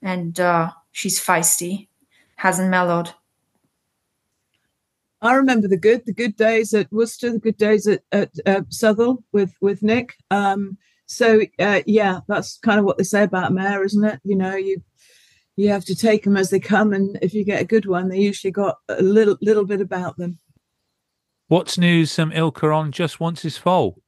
And 0.00 0.38
uh, 0.40 0.72
she's 0.90 1.24
feisty, 1.24 1.88
hasn't 2.36 2.70
mellowed. 2.70 3.12
I 5.22 5.34
remember 5.34 5.68
the 5.68 5.76
good, 5.76 6.04
the 6.04 6.12
good 6.12 6.36
days 6.36 6.74
at 6.74 6.92
Worcester, 6.92 7.30
the 7.30 7.38
good 7.38 7.56
days 7.56 7.86
at, 7.86 8.02
at 8.10 8.32
uh, 8.44 8.62
Southwell 8.68 9.22
with 9.32 9.54
with 9.60 9.82
Nick. 9.82 10.16
Um, 10.30 10.76
so 11.06 11.42
uh, 11.60 11.82
yeah, 11.86 12.20
that's 12.26 12.58
kind 12.58 12.80
of 12.80 12.84
what 12.84 12.98
they 12.98 13.04
say 13.04 13.22
about 13.22 13.52
mayor, 13.52 13.84
isn't 13.84 14.04
it? 14.04 14.20
You 14.24 14.36
know, 14.36 14.56
you 14.56 14.82
you 15.56 15.68
have 15.68 15.84
to 15.84 15.94
take 15.94 16.24
them 16.24 16.36
as 16.36 16.50
they 16.50 16.58
come, 16.58 16.92
and 16.92 17.18
if 17.22 17.34
you 17.34 17.44
get 17.44 17.62
a 17.62 17.66
good 17.66 17.86
one, 17.86 18.08
they 18.08 18.18
usually 18.18 18.50
got 18.50 18.78
a 18.88 19.00
little 19.00 19.38
little 19.40 19.64
bit 19.64 19.80
about 19.80 20.16
them. 20.16 20.38
What's 21.46 21.78
news? 21.78 22.10
Some 22.10 22.32
Ilka 22.32 22.66
on 22.68 22.90
Just 22.92 23.20
Once's 23.20 23.56
foal. 23.56 24.02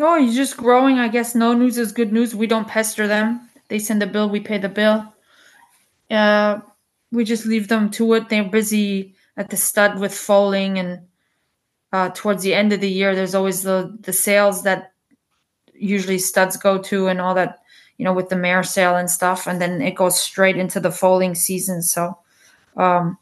Oh, 0.00 0.18
he's 0.18 0.34
just 0.34 0.56
growing. 0.56 0.98
I 0.98 1.08
guess 1.08 1.34
no 1.34 1.52
news 1.52 1.78
is 1.78 1.92
good 1.92 2.12
news. 2.12 2.34
We 2.34 2.46
don't 2.46 2.68
pester 2.68 3.06
them. 3.06 3.48
They 3.68 3.78
send 3.78 4.02
the 4.02 4.06
bill, 4.06 4.28
we 4.28 4.40
pay 4.40 4.58
the 4.58 4.68
bill. 4.68 5.12
Uh, 6.10 6.60
we 7.12 7.24
just 7.24 7.46
leave 7.46 7.68
them 7.68 7.90
to 7.90 8.14
it. 8.14 8.28
They're 8.28 8.44
busy 8.44 9.15
at 9.36 9.50
the 9.50 9.56
stud 9.56 9.98
with 9.98 10.14
foaling 10.14 10.78
and 10.78 11.00
uh, 11.92 12.10
towards 12.10 12.42
the 12.42 12.54
end 12.54 12.72
of 12.72 12.80
the 12.80 12.90
year 12.90 13.14
there's 13.14 13.34
always 13.34 13.62
the 13.62 13.96
the 14.00 14.12
sales 14.12 14.62
that 14.62 14.92
usually 15.74 16.18
studs 16.18 16.56
go 16.56 16.78
to 16.78 17.06
and 17.06 17.20
all 17.20 17.34
that 17.34 17.58
you 17.96 18.04
know 18.04 18.12
with 18.12 18.28
the 18.28 18.36
mare 18.36 18.62
sale 18.62 18.96
and 18.96 19.10
stuff 19.10 19.46
and 19.46 19.60
then 19.60 19.80
it 19.80 19.94
goes 19.94 20.18
straight 20.18 20.56
into 20.56 20.80
the 20.80 20.90
foaling 20.90 21.34
season 21.34 21.82
so 21.82 22.18
um 22.76 23.16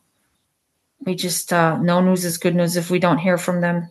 we 1.00 1.14
just 1.14 1.52
uh 1.52 1.76
no 1.78 2.00
news 2.00 2.24
is 2.24 2.38
good 2.38 2.54
news 2.54 2.76
if 2.76 2.90
we 2.90 2.98
don't 2.98 3.18
hear 3.18 3.38
from 3.38 3.60
them 3.60 3.88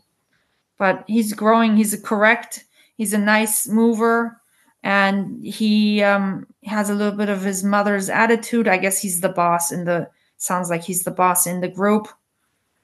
but 0.77 1.03
he's 1.07 1.33
growing 1.33 1.77
he's 1.77 1.99
correct 2.03 2.65
He's 2.97 3.13
a 3.13 3.17
nice 3.17 3.67
mover, 3.67 4.39
and 4.83 5.43
he 5.43 6.03
um, 6.03 6.47
has 6.65 6.89
a 6.89 6.93
little 6.95 7.17
bit 7.17 7.29
of 7.29 7.41
his 7.41 7.63
mother's 7.63 8.09
attitude. 8.09 8.67
I 8.67 8.77
guess 8.77 9.01
he's 9.01 9.21
the 9.21 9.29
boss 9.29 9.71
in 9.71 9.85
the. 9.85 10.09
Sounds 10.43 10.69
like 10.69 10.83
he's 10.83 11.03
the 11.03 11.11
boss 11.11 11.47
in 11.47 11.61
the 11.61 11.69
group. 11.69 12.09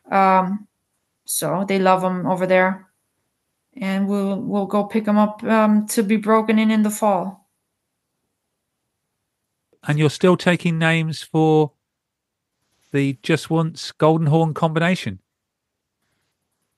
Um, 0.10 0.66
so 1.26 1.66
they 1.68 1.78
love 1.78 2.02
him 2.02 2.26
over 2.26 2.48
there, 2.48 2.88
and 3.76 4.08
we'll 4.08 4.40
we'll 4.40 4.66
go 4.66 4.86
pick 4.86 5.06
him 5.06 5.18
up 5.18 5.44
um, 5.44 5.86
to 5.88 6.02
be 6.02 6.16
broken 6.16 6.58
in 6.58 6.72
in 6.72 6.84
the 6.84 6.90
fall. 6.90 7.50
And 9.84 10.00
you're 10.00 10.10
still 10.10 10.38
taking 10.38 10.80
names 10.80 11.22
for 11.22 11.74
the 12.94 13.18
Just 13.24 13.50
Once 13.50 13.92
Golden 13.92 14.28
Horn 14.28 14.54
combination. 14.54 15.20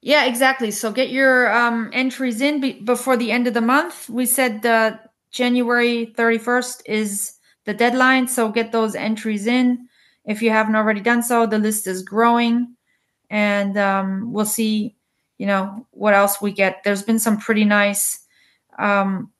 Yeah, 0.02 0.26
exactly. 0.26 0.72
So 0.72 0.92
get 0.92 1.12
your 1.12 1.56
um, 1.56 1.92
entries 1.94 2.42
in 2.42 2.60
be- 2.60 2.82
before 2.82 3.18
the 3.18 3.32
end 3.32 3.46
of 3.46 3.54
the 3.54 3.62
month. 3.62 4.10
We 4.10 4.26
said 4.26 4.66
uh, 4.66 4.98
January 5.30 6.12
31st 6.18 6.82
is 6.88 7.34
the 7.66 7.74
deadline. 7.76 8.28
So 8.28 8.50
get 8.50 8.72
those 8.72 8.96
entries 8.96 9.46
in. 9.46 9.88
If 10.26 10.42
you 10.42 10.52
haven't 10.52 10.76
already 10.76 11.02
done 11.02 11.24
so, 11.24 11.46
the 11.46 11.58
list 11.58 11.88
is 11.88 12.04
growing. 12.04 12.76
And 13.30 13.78
um, 13.78 14.34
we'll 14.34 14.46
see, 14.46 14.96
you 15.38 15.48
know, 15.48 15.88
what 15.92 16.14
else 16.14 16.42
we 16.42 16.52
get. 16.52 16.84
There's 16.84 17.04
been 17.04 17.20
some 17.20 17.38
pretty 17.38 17.66
nice, 17.66 18.20
um, 18.78 19.32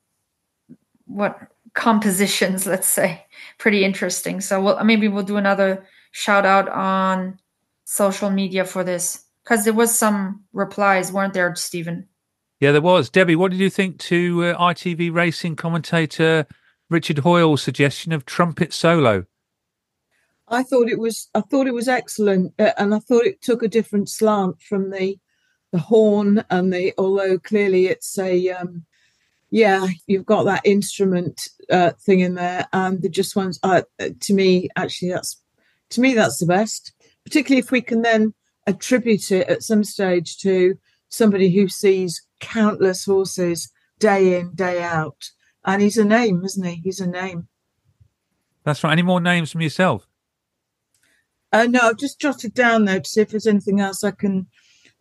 what 1.06 1.38
compositions, 1.74 2.66
let's 2.66 2.88
say, 2.88 3.24
pretty 3.58 3.84
interesting. 3.84 4.40
So 4.40 4.62
we'll, 4.62 4.84
maybe 4.84 5.08
we'll 5.08 5.22
do 5.22 5.36
another 5.36 5.86
shout 6.10 6.46
out 6.46 6.68
on 6.68 7.38
social 7.84 8.30
media 8.30 8.64
for 8.64 8.84
this 8.84 9.24
because 9.42 9.64
there 9.64 9.72
was 9.72 9.96
some 9.96 10.44
replies, 10.52 11.12
weren't 11.12 11.34
there, 11.34 11.54
Stephen? 11.54 12.08
Yeah, 12.60 12.72
there 12.72 12.80
was. 12.80 13.10
Debbie, 13.10 13.36
what 13.36 13.50
did 13.50 13.60
you 13.60 13.70
think 13.70 13.98
to 13.98 14.44
uh, 14.44 14.58
ITV 14.58 15.12
racing 15.12 15.56
commentator 15.56 16.46
Richard 16.90 17.18
Hoiles' 17.18 17.60
suggestion 17.60 18.12
of 18.12 18.24
trumpet 18.24 18.72
solo? 18.72 19.24
I 20.52 20.62
thought 20.62 20.88
it 20.88 20.98
was. 20.98 21.28
I 21.34 21.40
thought 21.40 21.66
it 21.66 21.74
was 21.74 21.88
excellent, 21.88 22.52
uh, 22.58 22.72
and 22.76 22.94
I 22.94 22.98
thought 22.98 23.24
it 23.24 23.40
took 23.40 23.62
a 23.62 23.68
different 23.68 24.08
slant 24.08 24.60
from 24.60 24.90
the 24.90 25.18
the 25.72 25.78
horn 25.78 26.44
and 26.50 26.72
the. 26.72 26.92
Although 26.98 27.38
clearly 27.38 27.86
it's 27.86 28.18
a. 28.18 28.50
Um, 28.50 28.84
yeah, 29.50 29.86
you've 30.06 30.24
got 30.24 30.44
that 30.44 30.62
instrument 30.64 31.48
uh, 31.70 31.90
thing 32.00 32.20
in 32.20 32.34
there, 32.34 32.68
and 32.72 33.02
the 33.02 33.08
just 33.08 33.34
ones. 33.34 33.58
Uh, 33.62 33.82
to 34.20 34.34
me, 34.34 34.68
actually, 34.76 35.10
that's 35.10 35.42
to 35.90 36.00
me 36.00 36.14
that's 36.14 36.38
the 36.38 36.46
best. 36.46 36.92
Particularly 37.24 37.60
if 37.60 37.70
we 37.70 37.80
can 37.80 38.02
then 38.02 38.34
attribute 38.66 39.32
it 39.32 39.48
at 39.48 39.62
some 39.62 39.84
stage 39.84 40.38
to 40.38 40.78
somebody 41.08 41.50
who 41.50 41.68
sees 41.68 42.26
countless 42.40 43.04
horses 43.04 43.70
day 43.98 44.38
in, 44.38 44.54
day 44.54 44.82
out. 44.82 45.30
And 45.64 45.80
he's 45.80 45.96
a 45.96 46.04
name, 46.04 46.44
isn't 46.44 46.64
he? 46.64 46.80
He's 46.82 47.00
a 47.00 47.06
name. 47.06 47.48
That's 48.64 48.82
right. 48.82 48.92
Any 48.92 49.02
more 49.02 49.20
names 49.20 49.52
from 49.52 49.60
yourself? 49.60 50.08
Uh, 51.52 51.66
no, 51.68 51.80
I've 51.82 51.98
just 51.98 52.20
jotted 52.20 52.54
down 52.54 52.84
though 52.84 52.98
to 52.98 53.08
see 53.08 53.20
if 53.20 53.28
there's 53.28 53.46
anything 53.46 53.80
else 53.80 54.02
I 54.02 54.12
can 54.12 54.46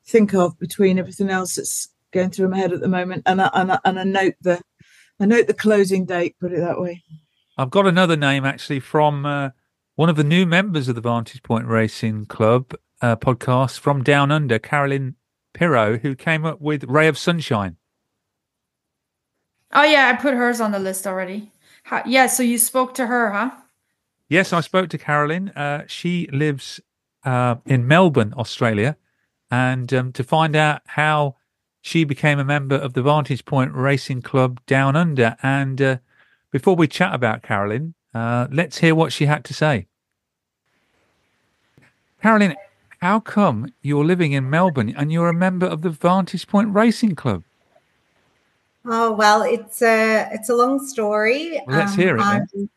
think 0.05 0.33
of 0.33 0.59
between 0.59 0.99
everything 0.99 1.29
else 1.29 1.55
that's 1.55 1.89
going 2.11 2.29
through 2.29 2.49
my 2.49 2.57
head 2.57 2.73
at 2.73 2.81
the 2.81 2.87
moment. 2.87 3.23
And 3.25 3.41
I, 3.41 3.49
and 3.53 3.71
I, 3.71 3.79
and 3.85 3.99
I 3.99 4.03
note 4.03 4.35
the 4.41 4.61
I 5.19 5.25
note 5.25 5.47
the 5.47 5.53
closing 5.53 6.05
date. 6.05 6.35
Put 6.39 6.51
it 6.51 6.59
that 6.59 6.81
way. 6.81 7.03
I've 7.57 7.69
got 7.69 7.87
another 7.87 8.17
name 8.17 8.43
actually 8.43 8.79
from 8.79 9.25
uh, 9.25 9.49
one 9.95 10.09
of 10.09 10.15
the 10.15 10.23
new 10.23 10.45
members 10.45 10.87
of 10.87 10.95
the 10.95 11.01
Vantage 11.01 11.43
Point 11.43 11.67
Racing 11.67 12.25
Club, 12.25 12.73
uh, 13.01 13.15
podcast 13.15 13.79
from 13.79 14.03
Down 14.03 14.31
Under, 14.31 14.57
Carolyn 14.57 15.15
Pirro, 15.53 15.97
who 15.97 16.15
came 16.15 16.45
up 16.45 16.59
with 16.59 16.83
Ray 16.85 17.07
of 17.07 17.17
Sunshine. 17.17 17.77
Oh 19.73 19.83
yeah, 19.83 20.11
I 20.13 20.21
put 20.21 20.33
hers 20.33 20.59
on 20.59 20.71
the 20.71 20.79
list 20.79 21.05
already. 21.05 21.51
How, 21.83 22.03
yeah, 22.05 22.27
so 22.27 22.43
you 22.43 22.57
spoke 22.57 22.93
to 22.95 23.07
her, 23.07 23.31
huh? 23.31 23.51
Yes, 24.31 24.53
I 24.53 24.61
spoke 24.61 24.87
to 24.91 24.97
Carolyn. 24.97 25.49
Uh, 25.49 25.83
she 25.87 26.25
lives 26.31 26.79
uh, 27.25 27.55
in 27.65 27.85
Melbourne, 27.85 28.33
Australia, 28.37 28.95
and 29.51 29.93
um, 29.93 30.13
to 30.13 30.23
find 30.23 30.55
out 30.55 30.83
how 30.85 31.35
she 31.81 32.05
became 32.05 32.39
a 32.39 32.45
member 32.45 32.75
of 32.75 32.93
the 32.93 33.01
Vantage 33.01 33.43
Point 33.43 33.73
Racing 33.73 34.21
Club 34.21 34.61
Down 34.65 34.95
Under. 34.95 35.35
And 35.43 35.81
uh, 35.81 35.97
before 36.49 36.77
we 36.77 36.87
chat 36.87 37.13
about 37.13 37.43
Carolyn, 37.43 37.93
uh, 38.13 38.47
let's 38.49 38.77
hear 38.77 38.95
what 38.95 39.11
she 39.11 39.25
had 39.25 39.43
to 39.43 39.53
say. 39.53 39.87
Carolyn, 42.21 42.55
how 43.01 43.19
come 43.19 43.73
you're 43.81 44.05
living 44.05 44.31
in 44.31 44.49
Melbourne 44.49 44.93
and 44.95 45.11
you're 45.11 45.27
a 45.27 45.33
member 45.33 45.65
of 45.65 45.81
the 45.81 45.89
Vantage 45.89 46.47
Point 46.47 46.73
Racing 46.73 47.15
Club? 47.15 47.43
Oh 48.85 49.11
well, 49.11 49.43
it's 49.43 49.81
a 49.81 50.29
it's 50.31 50.47
a 50.47 50.55
long 50.55 50.87
story. 50.87 51.61
Well, 51.67 51.79
let's 51.79 51.91
um, 51.91 51.99
hear 51.99 52.15
it. 52.17 52.69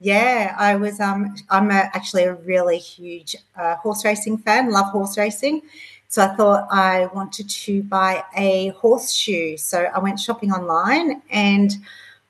Yeah, 0.00 0.56
I 0.58 0.76
was. 0.76 0.98
Um, 0.98 1.36
I'm 1.50 1.70
a, 1.70 1.90
actually 1.94 2.24
a 2.24 2.34
really 2.34 2.78
huge 2.78 3.36
uh, 3.56 3.76
horse 3.76 4.04
racing 4.04 4.38
fan. 4.38 4.70
Love 4.70 4.86
horse 4.86 5.18
racing, 5.18 5.62
so 6.08 6.22
I 6.22 6.34
thought 6.34 6.66
I 6.70 7.06
wanted 7.14 7.48
to 7.50 7.82
buy 7.82 8.24
a 8.36 8.70
horseshoe. 8.70 9.56
So 9.58 9.84
I 9.94 9.98
went 9.98 10.18
shopping 10.18 10.52
online 10.52 11.22
and 11.30 11.72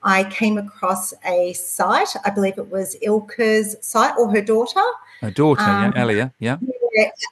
I 0.03 0.25
came 0.25 0.57
across 0.57 1.13
a 1.25 1.53
site. 1.53 2.13
I 2.25 2.29
believe 2.29 2.57
it 2.57 2.69
was 2.69 2.95
Ilka's 2.97 3.77
site 3.81 4.15
or 4.17 4.29
her 4.31 4.41
daughter. 4.41 4.81
Her 5.21 5.31
daughter, 5.31 5.61
um, 5.61 5.93
yeah, 5.95 6.01
Elia, 6.01 6.33
yeah. 6.39 6.57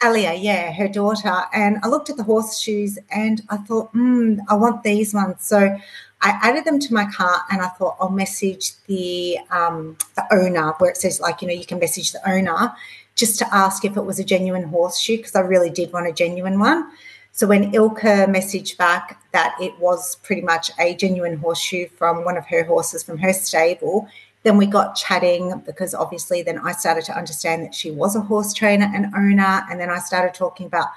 Alia, 0.04 0.34
yeah, 0.34 0.72
her 0.72 0.88
daughter. 0.88 1.36
And 1.54 1.78
I 1.84 1.88
looked 1.88 2.10
at 2.10 2.18
the 2.18 2.24
horseshoes 2.24 2.98
and 3.12 3.42
I 3.50 3.58
thought, 3.58 3.90
hmm, 3.90 4.40
I 4.48 4.56
want 4.56 4.84
these 4.84 5.14
ones. 5.14 5.38
So 5.40 5.78
I 6.22 6.38
added 6.42 6.66
them 6.66 6.80
to 6.80 6.94
my 6.94 7.06
cart 7.06 7.44
and 7.50 7.62
I 7.62 7.68
thought 7.70 7.96
I'll 8.00 8.10
message 8.10 8.74
the 8.88 9.38
um, 9.52 9.98
the 10.16 10.26
owner 10.32 10.74
where 10.78 10.90
it 10.90 10.98
says 10.98 11.20
like 11.20 11.42
you 11.42 11.48
know 11.48 11.54
you 11.54 11.66
can 11.66 11.80
message 11.80 12.12
the 12.12 12.30
owner 12.30 12.74
just 13.16 13.40
to 13.40 13.54
ask 13.54 13.86
if 13.86 13.98
it 13.98 14.02
was 14.02 14.20
a 14.20 14.24
genuine 14.24 14.64
horseshoe 14.64 15.18
because 15.18 15.36
I 15.36 15.42
really 15.42 15.70
did 15.70 15.92
want 15.92 16.08
a 16.08 16.14
genuine 16.14 16.60
one. 16.60 16.92
So 17.32 17.48
when 17.48 17.74
Ilka 17.74 18.28
messaged 18.28 18.78
back 18.78 19.22
that 19.32 19.56
it 19.62 19.78
was 19.80 20.16
pretty 20.18 20.42
much 20.42 20.72
a 20.80 20.96
genuine 20.96 21.38
horseshoe 21.38 21.88
from 21.88 22.26
one 22.26 22.38
of 22.38 22.46
her 22.48 22.64
horses 22.64 23.04
from 23.04 23.18
her 23.20 23.34
stable, 23.34 24.10
then 24.44 24.58
we 24.58 24.66
got 24.66 24.96
chatting 24.96 25.62
because 25.66 25.94
obviously 25.94 26.42
then 26.42 26.60
I 26.60 26.72
started 26.72 27.06
to 27.06 27.18
understand 27.18 27.64
that 27.64 27.76
she 27.76 27.92
was 27.92 28.16
a 28.16 28.22
horse 28.22 28.54
trainer 28.54 28.92
and 28.94 29.14
owner. 29.16 29.66
And 29.70 29.80
then 29.80 29.90
I 29.90 30.00
started 30.00 30.34
talking 30.34 30.66
about 30.66 30.88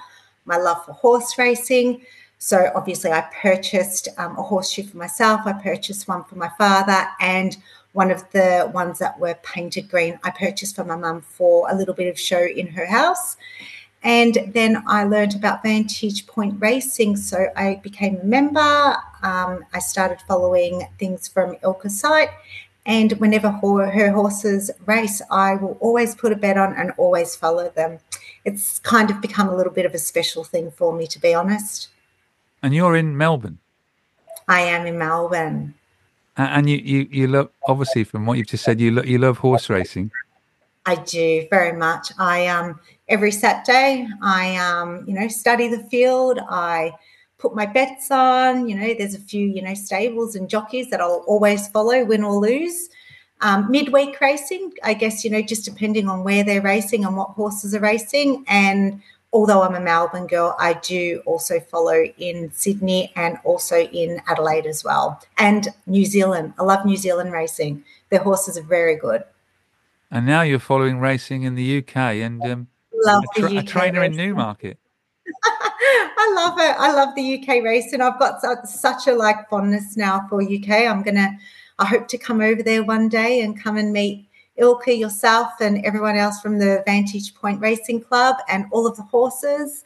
my 0.45 0.57
love 0.57 0.83
for 0.85 0.93
horse 0.93 1.37
racing. 1.37 2.01
So 2.43 2.69
obviously 2.75 3.09
I 3.09 3.21
purchased 3.41 4.09
um, 4.17 4.37
a 4.37 4.43
horseshoe 4.43 4.83
for 4.83 4.97
myself. 4.97 5.43
I 5.45 5.53
purchased 5.53 6.09
one 6.09 6.25
for 6.25 6.35
my 6.35 6.49
father 6.57 7.07
and 7.21 7.55
one 7.93 8.11
of 8.11 8.29
the 8.31 8.69
ones 8.73 8.99
that 8.99 9.17
were 9.17 9.35
painted 9.43 9.89
green 9.89 10.19
I 10.25 10.31
purchased 10.31 10.75
for 10.75 10.83
my 10.83 10.97
mum 10.97 11.21
for 11.21 11.71
a 11.71 11.73
little 11.73 11.93
bit 11.93 12.09
of 12.09 12.19
show 12.19 12.43
in 12.43 12.67
her 12.67 12.85
house. 12.85 13.37
And 14.03 14.51
then 14.53 14.83
I 14.87 15.05
learned 15.05 15.35
about 15.35 15.63
Vantage 15.63 16.27
Point 16.27 16.59
Racing. 16.59 17.15
So 17.15 17.47
I 17.55 17.79
became 17.81 18.17
a 18.17 18.25
member. 18.25 18.97
Um, 19.21 19.63
I 19.73 19.79
started 19.79 20.19
following 20.27 20.85
things 20.99 21.29
from 21.29 21.55
Ilka's 21.63 21.97
site. 21.97 22.31
And 22.85 23.13
whenever 23.21 23.51
her, 23.51 23.89
her 23.89 24.11
horses 24.11 24.69
race, 24.85 25.21
I 25.31 25.55
will 25.55 25.77
always 25.79 26.13
put 26.13 26.33
a 26.33 26.35
bet 26.35 26.57
on 26.57 26.73
and 26.73 26.91
always 26.97 27.37
follow 27.37 27.69
them. 27.69 27.99
It's 28.43 28.79
kind 28.79 29.09
of 29.09 29.21
become 29.21 29.47
a 29.47 29.55
little 29.55 29.71
bit 29.71 29.85
of 29.85 29.93
a 29.93 29.97
special 29.97 30.43
thing 30.43 30.71
for 30.71 30.93
me, 30.93 31.07
to 31.07 31.21
be 31.21 31.33
honest. 31.33 31.87
And 32.63 32.73
you're 32.73 32.95
in 32.95 33.17
Melbourne? 33.17 33.59
I 34.47 34.61
am 34.61 34.87
in 34.87 34.97
Melbourne. 34.97 35.75
And 36.37 36.67
you, 36.67 36.77
you, 36.77 37.07
you 37.11 37.27
love, 37.27 37.49
obviously, 37.67 38.03
from 38.03 38.25
what 38.25 38.37
you've 38.37 38.47
just 38.47 38.63
said, 38.63 38.79
you, 38.79 38.91
lo- 38.91 39.03
you 39.03 39.19
love 39.19 39.37
horse 39.37 39.69
racing. 39.69 40.09
I 40.85 40.95
do 40.95 41.47
very 41.49 41.77
much. 41.77 42.11
I 42.19 42.47
um 42.47 42.79
every 43.07 43.31
Saturday 43.31 44.05
I 44.21 44.57
um 44.57 45.05
you 45.07 45.13
know 45.13 45.29
study 45.29 45.69
the 45.69 45.83
field. 45.83 46.39
I 46.49 46.93
put 47.37 47.55
my 47.55 47.65
bets 47.65 48.11
on. 48.11 48.67
You 48.67 48.75
know, 48.75 48.93
there's 48.93 49.15
a 49.15 49.19
few, 49.19 49.45
you 49.45 49.61
know, 49.61 49.73
stables 49.73 50.35
and 50.35 50.49
jockeys 50.49 50.89
that 50.89 51.01
I'll 51.01 51.23
always 51.27 51.67
follow, 51.69 52.03
win 52.03 52.23
or 52.23 52.33
lose. 52.33 52.89
Um, 53.41 53.69
midweek 53.69 54.19
racing, 54.21 54.73
I 54.83 54.93
guess, 54.93 55.25
you 55.25 55.29
know, 55.29 55.41
just 55.41 55.65
depending 55.65 56.07
on 56.07 56.23
where 56.23 56.43
they're 56.43 56.61
racing 56.61 57.03
and 57.03 57.17
what 57.17 57.31
horses 57.31 57.75
are 57.75 57.81
racing. 57.81 58.45
And 58.47 59.01
although 59.33 59.63
I'm 59.63 59.75
a 59.75 59.79
Melbourne 59.79 60.27
girl, 60.27 60.55
I 60.59 60.73
do 60.73 61.21
also 61.25 61.59
follow 61.59 62.03
in 62.17 62.51
Sydney 62.53 63.11
and 63.15 63.37
also 63.43 63.79
in 63.79 64.21
Adelaide 64.27 64.67
as 64.67 64.83
well. 64.83 65.19
And 65.37 65.67
New 65.87 66.05
Zealand. 66.05 66.53
I 66.59 66.63
love 66.63 66.85
New 66.85 66.95
Zealand 66.95 67.33
racing. 67.33 67.83
Their 68.09 68.21
horses 68.21 68.57
are 68.57 68.63
very 68.63 68.95
good. 68.95 69.23
And 70.11 70.27
now 70.27 70.43
you're 70.43 70.59
following 70.59 70.99
racing 70.99 71.43
in 71.43 71.55
the 71.55 71.79
UK 71.79 71.97
and 71.97 72.41
um, 72.43 72.67
love 72.93 73.23
a, 73.35 73.39
tra- 73.39 73.57
a 73.57 73.63
trainer 73.63 74.01
racing. 74.01 74.19
in 74.19 74.27
Newmarket. 74.27 74.77
I 75.43 76.33
love 76.35 76.59
it. 76.59 76.75
I 76.79 76.93
love 76.93 77.15
the 77.15 77.39
UK 77.39 77.63
race, 77.63 77.93
and 77.93 78.03
I've 78.03 78.19
got 78.19 78.67
such 78.67 79.07
a 79.07 79.13
like 79.13 79.49
fondness 79.49 79.97
now 79.97 80.27
for 80.29 80.41
UK. 80.41 80.69
I'm 80.69 81.01
gonna. 81.01 81.37
I 81.79 81.85
hope 81.85 82.07
to 82.09 82.17
come 82.17 82.39
over 82.39 82.61
there 82.61 82.83
one 82.83 83.09
day 83.09 83.41
and 83.41 83.59
come 83.59 83.77
and 83.77 83.91
meet 83.91 84.27
Ilka, 84.57 84.95
yourself, 84.95 85.51
and 85.59 85.83
everyone 85.85 86.15
else 86.17 86.41
from 86.41 86.59
the 86.59 86.83
Vantage 86.85 87.33
Point 87.35 87.59
Racing 87.61 88.01
Club, 88.01 88.37
and 88.47 88.65
all 88.71 88.87
of 88.87 88.95
the 88.95 89.03
horses. 89.03 89.83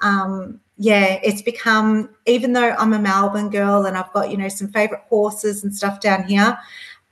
um, 0.00 0.60
yeah, 0.80 1.18
it's 1.24 1.42
become, 1.42 2.10
even 2.26 2.52
though 2.52 2.70
I'm 2.78 2.92
a 2.92 2.98
Melbourne 3.00 3.50
girl 3.50 3.86
and 3.86 3.96
I've 3.96 4.12
got, 4.12 4.30
you 4.30 4.36
know, 4.36 4.48
some 4.48 4.68
favorite 4.68 5.02
horses 5.08 5.64
and 5.64 5.74
stuff 5.74 6.00
down 6.00 6.22
here, 6.24 6.56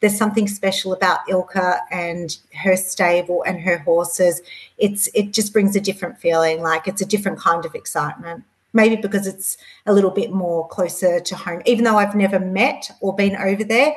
there's 0.00 0.16
something 0.16 0.46
special 0.46 0.92
about 0.92 1.20
Ilka 1.28 1.80
and 1.90 2.36
her 2.54 2.76
stable 2.76 3.42
and 3.44 3.60
her 3.60 3.78
horses. 3.78 4.40
It's 4.78 5.08
it 5.14 5.32
just 5.32 5.52
brings 5.52 5.74
a 5.74 5.80
different 5.80 6.18
feeling, 6.18 6.62
like 6.62 6.86
it's 6.86 7.00
a 7.00 7.06
different 7.06 7.38
kind 7.38 7.64
of 7.64 7.74
excitement. 7.74 8.44
Maybe 8.72 8.96
because 8.96 9.26
it's 9.26 9.56
a 9.86 9.92
little 9.92 10.10
bit 10.10 10.30
more 10.32 10.68
closer 10.68 11.18
to 11.18 11.34
home, 11.34 11.62
even 11.64 11.82
though 11.84 11.96
I've 11.96 12.14
never 12.14 12.38
met 12.38 12.90
or 13.00 13.16
been 13.16 13.34
over 13.36 13.64
there. 13.64 13.96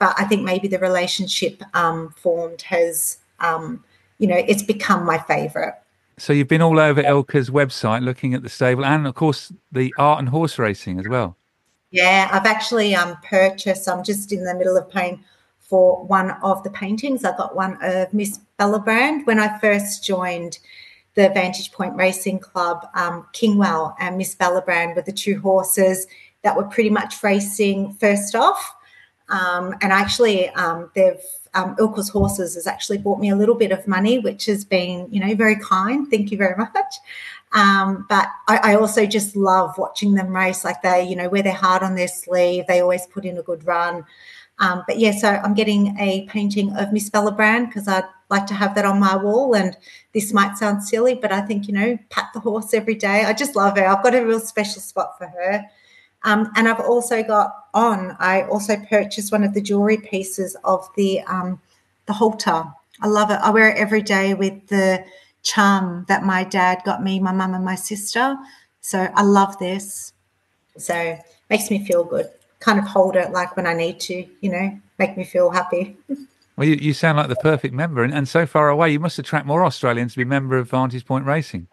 But 0.00 0.16
I 0.18 0.24
think 0.24 0.42
maybe 0.42 0.66
the 0.66 0.80
relationship 0.80 1.62
um, 1.74 2.12
formed 2.16 2.62
has, 2.62 3.18
um, 3.38 3.84
you 4.18 4.26
know, 4.26 4.36
it's 4.36 4.62
become 4.62 5.04
my 5.04 5.18
favorite. 5.18 5.74
So 6.18 6.32
you've 6.32 6.48
been 6.48 6.62
all 6.62 6.80
over 6.80 7.02
Ilka's 7.02 7.48
website 7.48 8.02
looking 8.02 8.34
at 8.34 8.42
the 8.42 8.48
stable 8.48 8.84
and, 8.84 9.06
of 9.06 9.14
course, 9.14 9.52
the 9.70 9.94
art 9.96 10.18
and 10.18 10.28
horse 10.28 10.58
racing 10.58 10.98
as 10.98 11.06
well. 11.06 11.36
Yeah, 11.92 12.28
I've 12.32 12.46
actually 12.46 12.94
um, 12.94 13.16
purchased. 13.22 13.88
I'm 13.88 14.02
just 14.02 14.32
in 14.32 14.44
the 14.44 14.54
middle 14.54 14.76
of 14.76 14.90
paying 14.90 15.24
for 15.58 16.04
one 16.04 16.32
of 16.42 16.62
the 16.62 16.70
paintings. 16.70 17.24
I 17.24 17.36
got 17.36 17.54
one 17.54 17.78
of 17.82 18.12
Miss 18.12 18.40
Bellabrand 18.58 19.26
when 19.26 19.38
I 19.38 19.58
first 19.60 20.04
joined 20.04 20.58
the 21.14 21.28
Vantage 21.30 21.72
Point 21.72 21.96
Racing 21.96 22.40
Club. 22.40 22.86
Um, 22.94 23.26
Kingwell 23.32 23.94
and 24.00 24.18
Miss 24.18 24.34
Bellabrand 24.34 24.96
were 24.96 25.02
the 25.02 25.12
two 25.12 25.40
horses 25.40 26.06
that 26.42 26.56
were 26.56 26.64
pretty 26.64 26.90
much 26.90 27.22
racing 27.22 27.92
first 27.94 28.34
off. 28.34 28.74
Um, 29.30 29.74
and 29.80 29.92
actually, 29.92 30.50
um, 30.50 30.90
they've 30.94 31.20
um, 31.54 31.76
Ilka's 31.76 32.08
Horses 32.08 32.54
has 32.54 32.66
actually 32.66 32.98
bought 32.98 33.18
me 33.18 33.30
a 33.30 33.36
little 33.36 33.54
bit 33.54 33.72
of 33.72 33.86
money, 33.88 34.18
which 34.18 34.46
has 34.46 34.64
been, 34.64 35.08
you 35.10 35.20
know, 35.20 35.34
very 35.34 35.56
kind. 35.56 36.08
Thank 36.08 36.30
you 36.30 36.38
very 36.38 36.56
much. 36.56 36.94
Um, 37.52 38.06
but 38.08 38.28
I, 38.46 38.58
I, 38.62 38.74
also 38.76 39.06
just 39.06 39.34
love 39.34 39.76
watching 39.76 40.14
them 40.14 40.28
race. 40.28 40.64
Like 40.64 40.82
they, 40.82 41.02
you 41.02 41.16
know, 41.16 41.28
wear 41.28 41.42
their 41.42 41.52
heart 41.52 41.82
on 41.82 41.96
their 41.96 42.06
sleeve. 42.06 42.66
They 42.68 42.80
always 42.80 43.06
put 43.08 43.24
in 43.24 43.38
a 43.38 43.42
good 43.42 43.66
run. 43.66 44.04
Um, 44.60 44.84
but 44.86 44.98
yeah, 45.00 45.10
so 45.10 45.28
I'm 45.28 45.54
getting 45.54 45.98
a 45.98 46.26
painting 46.26 46.76
of 46.76 46.92
Miss 46.92 47.10
Bellabrand 47.10 47.66
because 47.66 47.88
I'd 47.88 48.04
like 48.28 48.46
to 48.46 48.54
have 48.54 48.76
that 48.76 48.84
on 48.84 49.00
my 49.00 49.16
wall. 49.16 49.56
And 49.56 49.76
this 50.12 50.32
might 50.32 50.58
sound 50.58 50.84
silly, 50.84 51.14
but 51.14 51.32
I 51.32 51.40
think, 51.40 51.66
you 51.66 51.74
know, 51.74 51.98
pat 52.10 52.28
the 52.34 52.40
horse 52.40 52.72
every 52.72 52.94
day. 52.94 53.24
I 53.24 53.32
just 53.32 53.56
love 53.56 53.76
her. 53.76 53.86
I've 53.86 54.04
got 54.04 54.14
a 54.14 54.24
real 54.24 54.38
special 54.38 54.80
spot 54.80 55.18
for 55.18 55.26
her. 55.26 55.64
Um, 56.22 56.52
and 56.54 56.68
I've 56.68 56.80
also 56.80 57.22
got 57.24 57.59
on, 57.74 58.16
I 58.18 58.42
also 58.42 58.76
purchased 58.76 59.32
one 59.32 59.44
of 59.44 59.54
the 59.54 59.60
jewelry 59.60 59.98
pieces 59.98 60.56
of 60.64 60.88
the 60.96 61.20
um, 61.22 61.60
the 62.06 62.12
halter. 62.12 62.64
I 63.00 63.06
love 63.06 63.30
it. 63.30 63.40
I 63.42 63.50
wear 63.50 63.70
it 63.70 63.78
every 63.78 64.02
day 64.02 64.34
with 64.34 64.66
the 64.68 65.04
charm 65.42 66.04
that 66.08 66.24
my 66.24 66.44
dad 66.44 66.82
got 66.84 67.02
me, 67.02 67.18
my 67.18 67.32
mum 67.32 67.54
and 67.54 67.64
my 67.64 67.74
sister. 67.74 68.36
So 68.80 69.08
I 69.14 69.22
love 69.22 69.58
this. 69.58 70.12
So 70.76 71.18
makes 71.48 71.70
me 71.70 71.84
feel 71.84 72.04
good. 72.04 72.28
Kind 72.60 72.78
of 72.78 72.86
hold 72.86 73.16
it 73.16 73.30
like 73.30 73.56
when 73.56 73.66
I 73.66 73.74
need 73.74 74.00
to, 74.00 74.26
you 74.40 74.50
know, 74.50 74.78
make 74.98 75.16
me 75.16 75.24
feel 75.24 75.50
happy. 75.50 75.96
Well, 76.56 76.68
you, 76.68 76.74
you 76.74 76.92
sound 76.92 77.16
like 77.16 77.28
the 77.28 77.36
perfect 77.36 77.72
member, 77.72 78.04
and, 78.04 78.12
and 78.12 78.28
so 78.28 78.44
far 78.44 78.68
away, 78.68 78.90
you 78.90 79.00
must 79.00 79.18
attract 79.18 79.46
more 79.46 79.64
Australians 79.64 80.12
to 80.12 80.18
be 80.18 80.24
member 80.24 80.58
of 80.58 80.68
Vantage 80.68 81.06
Point 81.06 81.24
Racing. 81.24 81.66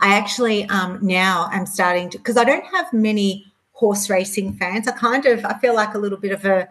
I 0.00 0.14
actually 0.14 0.68
um, 0.68 0.98
now 1.00 1.48
am 1.52 1.64
starting 1.64 2.10
to 2.10 2.18
because 2.18 2.36
I 2.36 2.44
don't 2.44 2.64
have 2.66 2.92
many 2.92 3.51
horse 3.72 4.08
racing 4.08 4.54
fans. 4.54 4.86
I 4.86 4.92
kind 4.92 5.26
of 5.26 5.44
I 5.44 5.54
feel 5.58 5.74
like 5.74 5.94
a 5.94 5.98
little 5.98 6.18
bit 6.18 6.32
of 6.32 6.44
a 6.44 6.68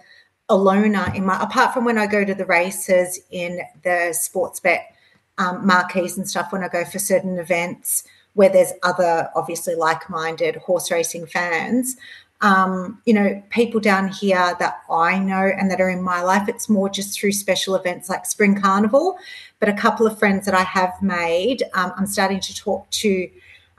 a 0.49 0.55
loner 0.55 1.11
in 1.15 1.25
my 1.25 1.41
apart 1.41 1.73
from 1.73 1.85
when 1.85 1.97
I 1.97 2.07
go 2.07 2.25
to 2.25 2.33
the 2.33 2.45
races 2.45 3.19
in 3.31 3.61
the 3.83 4.13
Sportsbet 4.13 4.81
um, 5.37 5.65
marquees 5.65 6.17
and 6.17 6.29
stuff 6.29 6.51
when 6.51 6.63
I 6.63 6.67
go 6.67 6.83
for 6.85 6.99
certain 6.99 7.39
events 7.39 8.03
where 8.33 8.49
there's 8.49 8.71
other 8.83 9.29
obviously 9.35 9.75
like-minded 9.75 10.55
horse 10.57 10.91
racing 10.91 11.25
fans. 11.25 11.97
Um, 12.41 13.01
you 13.05 13.13
know, 13.13 13.43
people 13.49 13.79
down 13.79 14.07
here 14.07 14.55
that 14.59 14.79
I 14.89 15.19
know 15.19 15.51
and 15.57 15.69
that 15.69 15.79
are 15.81 15.89
in 15.89 16.01
my 16.01 16.21
life, 16.21 16.47
it's 16.47 16.69
more 16.69 16.89
just 16.89 17.19
through 17.19 17.33
special 17.33 17.75
events 17.75 18.09
like 18.09 18.25
Spring 18.25 18.59
Carnival. 18.59 19.17
But 19.59 19.69
a 19.69 19.73
couple 19.73 20.07
of 20.07 20.17
friends 20.17 20.45
that 20.45 20.55
I 20.55 20.63
have 20.63 20.93
made, 21.01 21.63
um, 21.73 21.93
I'm 21.97 22.07
starting 22.07 22.39
to 22.39 22.55
talk 22.55 22.89
to 22.89 23.29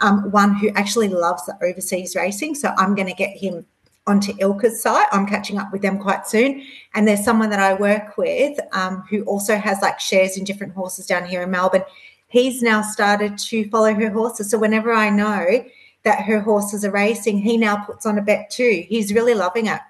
um, 0.02 0.30
one 0.30 0.54
who 0.54 0.68
actually 0.70 1.08
loves 1.08 1.46
the 1.46 1.56
overseas 1.62 2.14
racing. 2.14 2.54
So 2.54 2.74
I'm 2.76 2.94
going 2.94 3.08
to 3.08 3.14
get 3.14 3.36
him 3.36 3.64
onto 4.06 4.32
Ilka's 4.34 4.82
site. 4.82 5.06
I'm 5.12 5.26
catching 5.26 5.58
up 5.58 5.72
with 5.72 5.82
them 5.82 5.98
quite 5.98 6.26
soon. 6.26 6.64
And 6.94 7.06
there's 7.06 7.24
someone 7.24 7.50
that 7.50 7.60
I 7.60 7.74
work 7.74 8.18
with 8.18 8.58
um, 8.72 9.04
who 9.08 9.22
also 9.24 9.56
has 9.56 9.80
like 9.80 10.00
shares 10.00 10.36
in 10.36 10.44
different 10.44 10.74
horses 10.74 11.06
down 11.06 11.24
here 11.24 11.42
in 11.42 11.50
Melbourne. 11.50 11.84
He's 12.26 12.62
now 12.62 12.82
started 12.82 13.38
to 13.38 13.68
follow 13.70 13.94
her 13.94 14.10
horses. 14.10 14.50
So 14.50 14.58
whenever 14.58 14.92
I 14.92 15.10
know 15.10 15.64
that 16.02 16.22
her 16.22 16.40
horses 16.40 16.84
are 16.84 16.90
racing, 16.90 17.38
he 17.38 17.56
now 17.56 17.76
puts 17.76 18.04
on 18.04 18.18
a 18.18 18.22
bet 18.22 18.50
too. 18.50 18.84
He's 18.88 19.14
really 19.14 19.34
loving 19.34 19.66
it. 19.66 19.80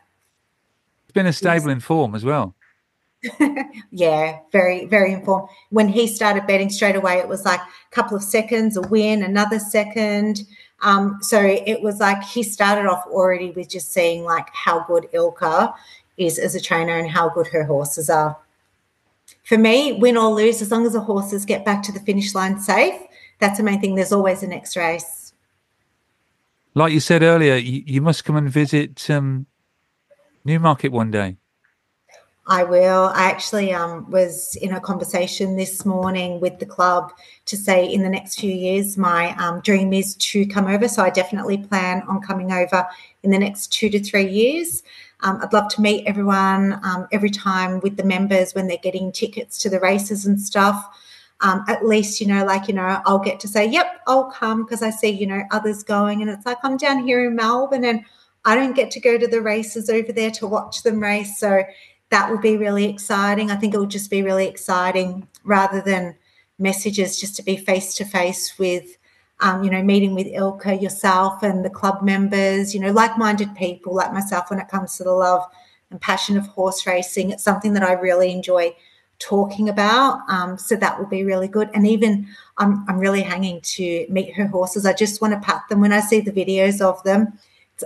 It's 1.05 1.13
been 1.13 1.27
a 1.27 1.33
stable 1.33 1.71
in 1.71 1.81
form 1.81 2.15
as 2.15 2.25
well. 2.25 2.55
yeah, 3.91 4.39
very, 4.51 4.87
very 4.87 5.13
informed. 5.13 5.49
When 5.71 5.89
he 5.89 6.07
started 6.07 6.47
betting 6.47 6.71
straight 6.71 6.97
away, 6.97 7.19
it 7.19 7.29
was 7.29 7.45
like 7.45 7.61
a 7.61 7.95
couple 7.95 8.17
of 8.17 8.23
seconds, 8.23 8.77
a 8.77 8.83
win, 8.83 9.23
another 9.23 9.59
second. 9.59 10.43
Um, 10.81 11.19
so 11.21 11.41
it 11.41 11.83
was 11.83 12.01
like 12.01 12.23
he 12.25 12.43
started 12.43 12.87
off 12.87 13.07
already 13.07 13.51
with 13.51 13.69
just 13.69 13.93
seeing 13.93 14.25
like 14.25 14.49
how 14.53 14.85
good 14.85 15.09
Ilka 15.13 15.73
is 16.17 16.39
as 16.39 16.55
a 16.55 16.61
trainer 16.61 16.99
and 16.99 17.11
how 17.11 17.29
good 17.29 17.47
her 17.49 17.65
horses 17.65 18.11
are. 18.11 18.37
For 19.45 19.59
me, 19.59 19.93
win 19.93 20.17
or 20.17 20.31
lose, 20.31 20.61
as 20.61 20.71
long 20.71 20.87
as 20.87 20.93
the 20.93 21.01
horses 21.01 21.45
get 21.45 21.65
back 21.65 21.83
to 21.85 21.93
the 21.93 22.01
finish 22.01 22.35
line 22.35 22.61
safe, 22.61 23.01
that's 23.39 23.59
the 23.59 23.65
main 23.65 23.81
thing. 23.81 23.95
There's 23.95 24.13
always 24.13 24.43
a 24.43 24.49
next 24.49 24.77
race. 24.77 25.33
Like 26.75 26.93
you 26.93 27.01
said 27.01 27.23
earlier, 27.23 27.57
you, 27.57 27.83
you 27.87 28.01
must 28.01 28.25
come 28.25 28.37
and 28.37 28.49
visit 28.49 29.09
um, 29.11 29.47
Newmarket 30.45 30.91
one 30.91 31.11
day. 31.11 31.37
I 32.47 32.65
will. 32.65 33.13
I 33.15 33.31
actually 33.31 33.73
um, 33.73 34.11
was 34.11 34.57
in 34.57 34.73
a 34.73 34.81
conversation 34.81 35.57
this 35.57 35.87
morning 35.87 36.41
with 36.41 36.59
the 36.59 36.67
club 36.67 37.13
to 37.45 37.57
say 37.57 37.87
in 37.87 38.03
the 38.03 38.09
next 38.09 38.41
few 38.41 38.53
years, 38.53 38.99
my 38.99 39.33
um, 39.37 39.61
dream 39.61 39.93
is 39.93 40.17
to 40.17 40.45
come 40.47 40.67
over. 40.67 40.89
So 40.89 41.05
I 41.05 41.11
definitely 41.11 41.59
plan 41.59 42.03
on 42.09 42.21
coming 42.21 42.51
over 42.51 42.85
in 43.23 43.31
the 43.31 43.39
next 43.39 43.73
two 43.73 43.89
to 43.91 44.01
three 44.03 44.29
years. 44.29 44.83
Um, 45.21 45.39
I'd 45.41 45.53
love 45.53 45.69
to 45.75 45.81
meet 45.81 46.05
everyone 46.05 46.81
um, 46.83 47.07
every 47.13 47.31
time 47.31 47.79
with 47.79 47.97
the 47.97 48.05
members 48.05 48.55
when 48.55 48.67
they're 48.67 48.77
getting 48.83 49.13
tickets 49.13 49.57
to 49.59 49.71
the 49.71 49.79
races 49.79 50.27
and 50.27 50.41
stuff. 50.41 50.85
Um, 51.43 51.65
at 51.69 51.87
least, 51.87 52.21
you 52.21 52.27
know, 52.27 52.45
like, 52.45 52.67
you 52.67 52.75
know, 52.75 53.01
I'll 53.05 53.19
get 53.21 53.39
to 53.41 53.49
say, 53.49 53.67
yep, 53.67 54.01
I'll 54.09 54.31
come 54.31 54.65
because 54.65 54.83
I 54.83 54.91
see, 54.91 55.11
you 55.11 55.27
know, 55.27 55.43
others 55.53 55.85
going. 55.85 56.23
And 56.23 56.31
it's 56.31 56.47
like, 56.47 56.59
I'm 56.65 56.77
down 56.77 57.05
here 57.05 57.25
in 57.25 57.37
Melbourne 57.37 57.85
and 57.85 58.05
I 58.45 58.57
don't 58.57 58.75
get 58.75 58.91
to 58.93 59.01
go 59.01 59.19
to 59.19 59.27
the 59.29 59.41
races 59.41 59.89
over 59.89 60.13
there 60.13 60.31
to 60.33 60.47
watch 60.47 60.83
them 60.83 61.01
race. 61.01 61.39
So 61.39 61.63
that 62.13 62.31
will 62.31 62.39
be 62.39 62.59
really 62.59 62.85
exciting. 62.85 63.51
I 63.51 63.57
think 63.57 63.73
it 63.75 63.79
will 63.79 63.87
just 63.87 64.11
be 64.11 64.23
really 64.23 64.47
exciting 64.47 65.27
rather 65.45 65.81
than 65.81 66.15
messages 66.59 67.19
just 67.19 67.35
to 67.37 67.43
be 67.43 67.57
face 67.57 67.95
to 67.95 68.05
face 68.05 68.59
with, 68.59 68.99
um, 69.41 69.65
you 69.65 69.71
know, 69.71 69.83
meeting 69.83 70.15
with 70.15 70.27
Ilka, 70.27 70.75
yourself, 70.77 71.43
and 71.43 71.65
the 71.65 71.71
club 71.71 72.03
members, 72.03 72.75
you 72.75 72.81
know, 72.81 72.93
like 72.93 73.17
minded 73.17 73.55
people 73.55 73.95
like 73.95 74.13
myself 74.13 74.51
when 74.51 74.61
it 74.61 74.69
comes 74.69 74.97
to 74.99 75.05
the 75.05 75.11
love 75.11 75.43
and 75.91 76.03
passion 76.03 76.37
of 76.37 76.47
horse 76.49 76.87
racing. 76.87 77.31
It's 77.31 77.43
something 77.43 77.73
that 77.73 77.83
I 77.83 77.93
really 77.93 78.31
enjoy 78.31 78.77
talking 79.19 79.71
about. 79.71 80.21
Um, 80.29 80.59
so 80.59 80.77
that 80.77 80.99
will 80.99 81.07
be 81.07 81.25
really 81.25 81.49
good. 81.49 81.71
And 81.73 81.87
even 81.87 82.29
I'm, 82.59 82.85
I'm 82.89 82.99
really 82.99 83.23
hanging 83.23 83.63
to 83.63 84.07
meet 84.11 84.35
her 84.35 84.47
horses. 84.47 84.85
I 84.85 84.93
just 84.93 85.23
want 85.23 85.33
to 85.33 85.41
pat 85.41 85.63
them 85.71 85.81
when 85.81 85.93
I 85.93 86.01
see 86.01 86.21
the 86.21 86.31
videos 86.31 86.83
of 86.83 87.03
them 87.05 87.39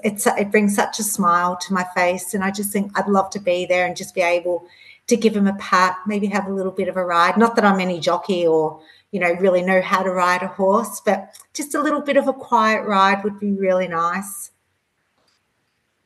it's 0.02 0.26
it 0.26 0.50
brings 0.50 0.74
such 0.74 0.98
a 0.98 1.02
smile 1.02 1.56
to 1.56 1.72
my 1.72 1.84
face, 1.94 2.34
and 2.34 2.44
I 2.44 2.50
just 2.50 2.72
think 2.72 2.92
I'd 2.98 3.08
love 3.08 3.30
to 3.30 3.40
be 3.40 3.66
there 3.66 3.86
and 3.86 3.96
just 3.96 4.14
be 4.14 4.20
able 4.20 4.66
to 5.06 5.16
give 5.16 5.36
him 5.36 5.46
a 5.46 5.54
pat, 5.54 5.96
maybe 6.06 6.26
have 6.26 6.46
a 6.46 6.52
little 6.52 6.72
bit 6.72 6.88
of 6.88 6.96
a 6.96 7.04
ride. 7.04 7.36
Not 7.36 7.54
that 7.56 7.64
I'm 7.64 7.80
any 7.80 8.00
jockey 8.00 8.46
or 8.46 8.80
you 9.12 9.20
know 9.20 9.32
really 9.34 9.62
know 9.62 9.80
how 9.80 10.02
to 10.02 10.10
ride 10.10 10.42
a 10.42 10.48
horse, 10.48 11.00
but 11.04 11.36
just 11.54 11.74
a 11.74 11.82
little 11.82 12.02
bit 12.02 12.16
of 12.16 12.28
a 12.28 12.32
quiet 12.32 12.86
ride 12.86 13.24
would 13.24 13.38
be 13.38 13.52
really 13.52 13.88
nice. 13.88 14.50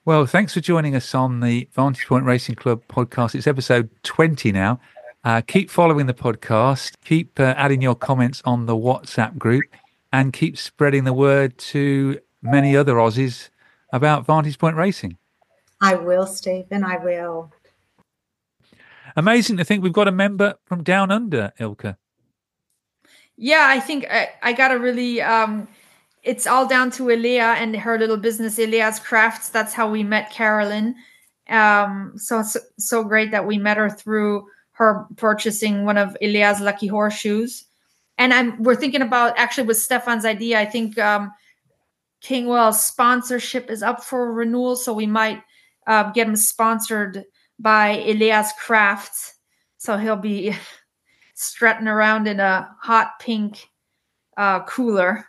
Well, 0.05 0.27
thanks 0.27 0.55
for 0.55 0.61
joining 0.61 0.97
us 0.97 1.15
on 1.15 1.41
the 1.41 1.69
Vantage 1.73 2.07
Point 2.07 2.25
Racing 2.25 2.55
Club 2.55 2.83
podcast. 2.89 3.35
It's 3.35 3.47
episode 3.47 3.91
20 4.03 4.51
now. 4.51 4.81
Uh, 5.25 5.43
keep 5.43 5.69
following 5.71 6.07
the 6.07 6.15
podcast, 6.15 6.95
keep 7.05 7.39
uh, 7.39 7.55
adding 7.57 7.83
your 7.83 7.95
comments 7.95 8.41
on 8.47 8.65
the 8.65 8.75
WhatsApp 8.75 9.37
group, 9.37 9.65
and 10.13 10.33
keep 10.33 10.57
spreading 10.57 11.05
the 11.05 11.13
word 11.13 11.57
to 11.59 12.19
many 12.43 12.75
other 12.75 12.95
Aussies 12.95 13.51
about 13.93 14.27
Vantage 14.27 14.59
Point 14.59 14.77
Racing. 14.77 15.17
I 15.81 15.95
will, 15.95 16.27
Stephen. 16.27 16.85
I 16.85 16.97
will. 16.99 17.53
Amazing 19.17 19.57
to 19.57 19.65
think 19.65 19.83
we've 19.83 19.93
got 19.93 20.09
a 20.09 20.13
member 20.13 20.55
from 20.65 20.83
down 20.85 21.11
under, 21.11 21.53
Ilka. 21.59 21.97
Yeah, 23.37 23.67
I 23.69 23.81
think 23.81 24.07
I, 24.11 24.29
I 24.43 24.53
got 24.53 24.73
a 24.73 24.79
really. 24.79 25.23
Um, 25.23 25.67
it's 26.23 26.47
all 26.47 26.67
down 26.67 26.91
to 26.93 27.11
Elia 27.11 27.55
and 27.59 27.75
her 27.75 27.99
little 27.99 28.19
business, 28.19 28.59
Elia's 28.59 29.01
Crafts. 29.01 29.49
That's 29.49 29.73
how 29.73 29.91
we 29.91 30.05
met 30.05 30.31
Carolyn. 30.31 30.95
Um, 31.49 32.13
so 32.17 32.41
it's 32.41 32.57
so 32.79 33.03
great 33.03 33.31
that 33.31 33.47
we 33.47 33.57
met 33.57 33.79
her 33.79 33.89
through 33.89 34.47
her 34.73 35.07
purchasing 35.17 35.85
one 35.85 35.97
of 35.97 36.17
Elia's 36.21 36.61
lucky 36.61 36.87
horseshoes. 36.87 37.65
And 38.19 38.35
I'm 38.35 38.63
we're 38.63 38.77
thinking 38.77 39.03
about 39.03 39.39
actually 39.39 39.67
with 39.67 39.79
Stefan's 39.79 40.27
idea. 40.27 40.61
I 40.61 40.67
think 40.67 40.99
um, 40.99 41.33
Kingwell's 42.21 42.85
sponsorship 42.85 43.71
is 43.71 43.83
up 43.83 44.05
for 44.05 44.33
renewal, 44.33 44.77
so 44.77 44.93
we 44.93 45.07
might 45.07 45.43
uh, 45.87 46.11
get 46.13 46.29
him 46.29 46.37
sponsored 46.37 47.25
by 47.59 48.03
Elias 48.07 48.53
Crafts. 48.59 49.35
So 49.79 49.97
he'll 49.97 50.17
be 50.17 50.55
strutting 51.35 51.89
around 51.89 52.29
in 52.29 52.41
a 52.41 52.75
hot 52.81 53.19
pink 53.21 53.71
uh, 54.37 54.65
cooler. 54.65 55.27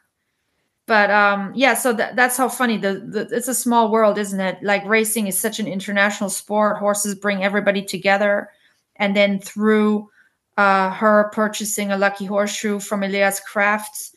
But 0.87 1.09
um, 1.09 1.53
yeah, 1.55 1.73
so 1.73 1.95
th- 1.95 2.15
that's 2.15 2.35
how 2.35 2.49
funny. 2.49 2.77
The, 2.77 2.95
the 2.95 3.35
it's 3.35 3.47
a 3.47 3.55
small 3.55 3.91
world, 3.91 4.17
isn't 4.17 4.39
it? 4.39 4.61
Like 4.61 4.83
racing 4.85 5.27
is 5.27 5.39
such 5.39 5.59
an 5.59 5.67
international 5.67 6.29
sport. 6.29 6.77
Horses 6.77 7.15
bring 7.15 7.43
everybody 7.43 7.81
together, 7.81 8.49
and 8.97 9.15
then 9.15 9.39
through 9.39 10.09
uh, 10.57 10.89
her 10.89 11.29
purchasing 11.33 11.91
a 11.91 11.97
lucky 11.97 12.25
horseshoe 12.25 12.79
from 12.79 13.03
Elias 13.03 13.39
Crafts, 13.39 14.13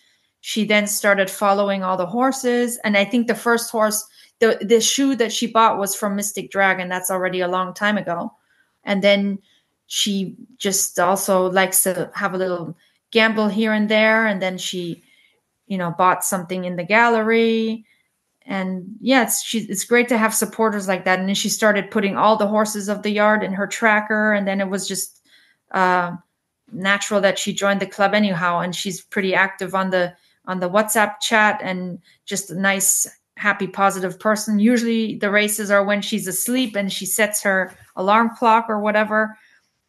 she 0.47 0.67
then 0.67 0.87
started 0.87 1.31
following 1.31 1.83
all 1.83 1.97
the 1.97 2.05
horses. 2.05 2.79
And 2.85 2.99
I 2.99 3.07
think 3.07 3.29
the 3.29 3.35
first 3.35 3.71
horse, 3.71 4.07
the 4.41 4.59
the 4.61 4.79
shoe 4.79 5.17
that 5.17 5.33
she 5.33 5.47
bought 5.47 5.79
was 5.79 5.97
from 5.97 6.17
Mystic 6.17 6.51
Dragon. 6.51 6.91
That's 6.91 7.11
already 7.11 7.41
a 7.41 7.49
long 7.49 7.73
time 7.73 7.97
ago. 7.97 8.31
And 8.85 9.01
then 9.01 9.39
she 9.87 10.37
just 10.59 11.01
also 11.01 11.51
likes 11.51 11.83
to 11.85 12.11
have 12.15 12.35
a 12.35 12.37
little 12.37 12.77
gamble 13.11 13.49
here 13.49 13.73
and 13.73 13.89
there. 13.89 14.27
And 14.27 14.43
then 14.43 14.59
she, 14.59 15.03
you 15.67 15.79
know, 15.79 15.95
bought 15.97 16.25
something 16.25 16.67
in 16.67 16.77
the 16.77 16.85
gallery. 16.85 17.87
And 18.45 18.85
yeah, 19.01 19.23
it's 19.23 19.43
she, 19.43 19.61
it's 19.61 19.85
great 19.85 20.09
to 20.11 20.19
have 20.19 20.35
supporters 20.35 20.87
like 20.87 21.07
that. 21.07 21.19
And 21.19 21.27
then 21.27 21.35
she 21.35 21.49
started 21.49 21.91
putting 21.91 22.19
all 22.19 22.37
the 22.37 22.49
horses 22.49 22.91
of 22.91 23.03
the 23.03 23.13
yard 23.13 23.43
in 23.43 23.55
her 23.55 23.67
tracker. 23.67 24.35
And 24.35 24.47
then 24.47 24.61
it 24.61 24.69
was 24.69 24.87
just 24.87 25.23
uh, 25.71 26.15
natural 26.71 27.23
that 27.23 27.39
she 27.39 27.55
joined 27.55 27.81
the 27.81 27.87
club 27.87 28.13
anyhow. 28.13 28.61
And 28.61 28.77
she's 28.77 29.01
pretty 29.01 29.35
active 29.35 29.75
on 29.75 29.89
the 29.89 30.15
on 30.47 30.61
the 30.61 30.71
WhatsApp 30.71 31.21
chat 31.21 31.61
and 31.63 31.99
just 32.27 32.51
a 32.51 32.55
nice, 32.55 33.07
happy, 33.37 33.67
positive 33.67 34.19
person. 34.19 34.59
Usually 34.59 35.17
the 35.17 35.31
races 35.31 35.71
are 35.71 35.85
when 35.85 36.03
she's 36.03 36.27
asleep 36.27 36.77
and 36.77 36.93
she 36.93 37.07
sets 37.07 37.43
her 37.43 37.73
alarm 37.97 38.31
clock 38.37 38.67
or 38.69 38.81
whatever 38.81 39.37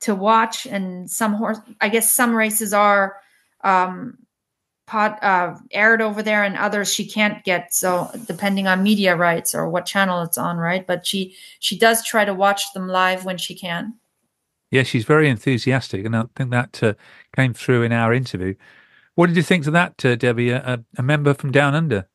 to 0.02 0.15
watch. 0.15 0.65
And 0.65 1.10
some 1.10 1.34
horse, 1.34 1.60
I 1.82 1.89
guess 1.89 2.12
some 2.12 2.36
races 2.36 2.74
are 2.74 3.18
um, 3.63 4.18
uh, 4.91 5.56
aired 5.72 6.02
over 6.02 6.22
there 6.22 6.44
and 6.44 6.56
others 6.58 6.94
she 6.94 7.06
can't 7.06 7.44
get. 7.44 7.74
So 7.74 8.10
depending 8.28 8.68
on 8.68 8.84
media 8.84 9.15
rights 9.15 9.56
or 9.56 9.70
what 9.70 9.86
channel 9.86 10.22
it's 10.22 10.38
on, 10.38 10.58
right? 10.58 10.86
But 10.86 11.06
she 11.06 11.36
she 11.60 11.78
does 11.78 12.06
try 12.06 12.26
to 12.26 12.34
watch 12.34 12.74
them 12.74 12.88
live 12.88 13.26
when 13.26 13.38
she 13.38 13.56
can. 13.56 13.96
Yeah, 14.72 14.84
she's 14.84 15.06
very 15.06 15.30
enthusiastic, 15.30 16.06
and 16.06 16.15
I 16.15 16.26
think 16.36 16.50
that 16.52 16.84
uh, 16.84 16.94
came 17.36 17.54
through 17.54 17.84
in 17.84 17.91
our 17.91 18.13
interview. 18.13 18.56
What 19.15 19.28
did 19.28 19.38
you 19.38 19.43
think 19.43 19.65
of 19.65 19.73
that, 19.73 20.04
uh, 20.04 20.15
Debbie? 20.15 20.51
A, 20.51 20.84
a, 20.97 21.04
member 21.04 21.34
from 21.34 21.51
Down 21.51 21.73
Under. 21.73 22.08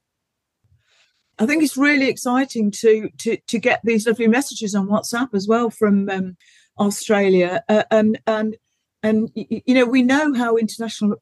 I 1.38 1.46
think 1.46 1.62
it's 1.62 1.76
really 1.76 2.08
exciting 2.08 2.70
to 2.72 3.08
to 3.18 3.38
to 3.38 3.58
get 3.58 3.80
these 3.82 4.06
lovely 4.06 4.28
messages 4.28 4.74
on 4.74 4.88
WhatsApp 4.88 5.30
as 5.32 5.48
well 5.48 5.70
from 5.70 6.10
um, 6.10 6.36
Australia, 6.78 7.64
uh, 7.70 7.84
and 7.90 8.20
and 8.26 8.56
and 9.02 9.30
you 9.34 9.74
know 9.74 9.86
we 9.86 10.02
know 10.02 10.34
how 10.34 10.56
international 10.56 11.16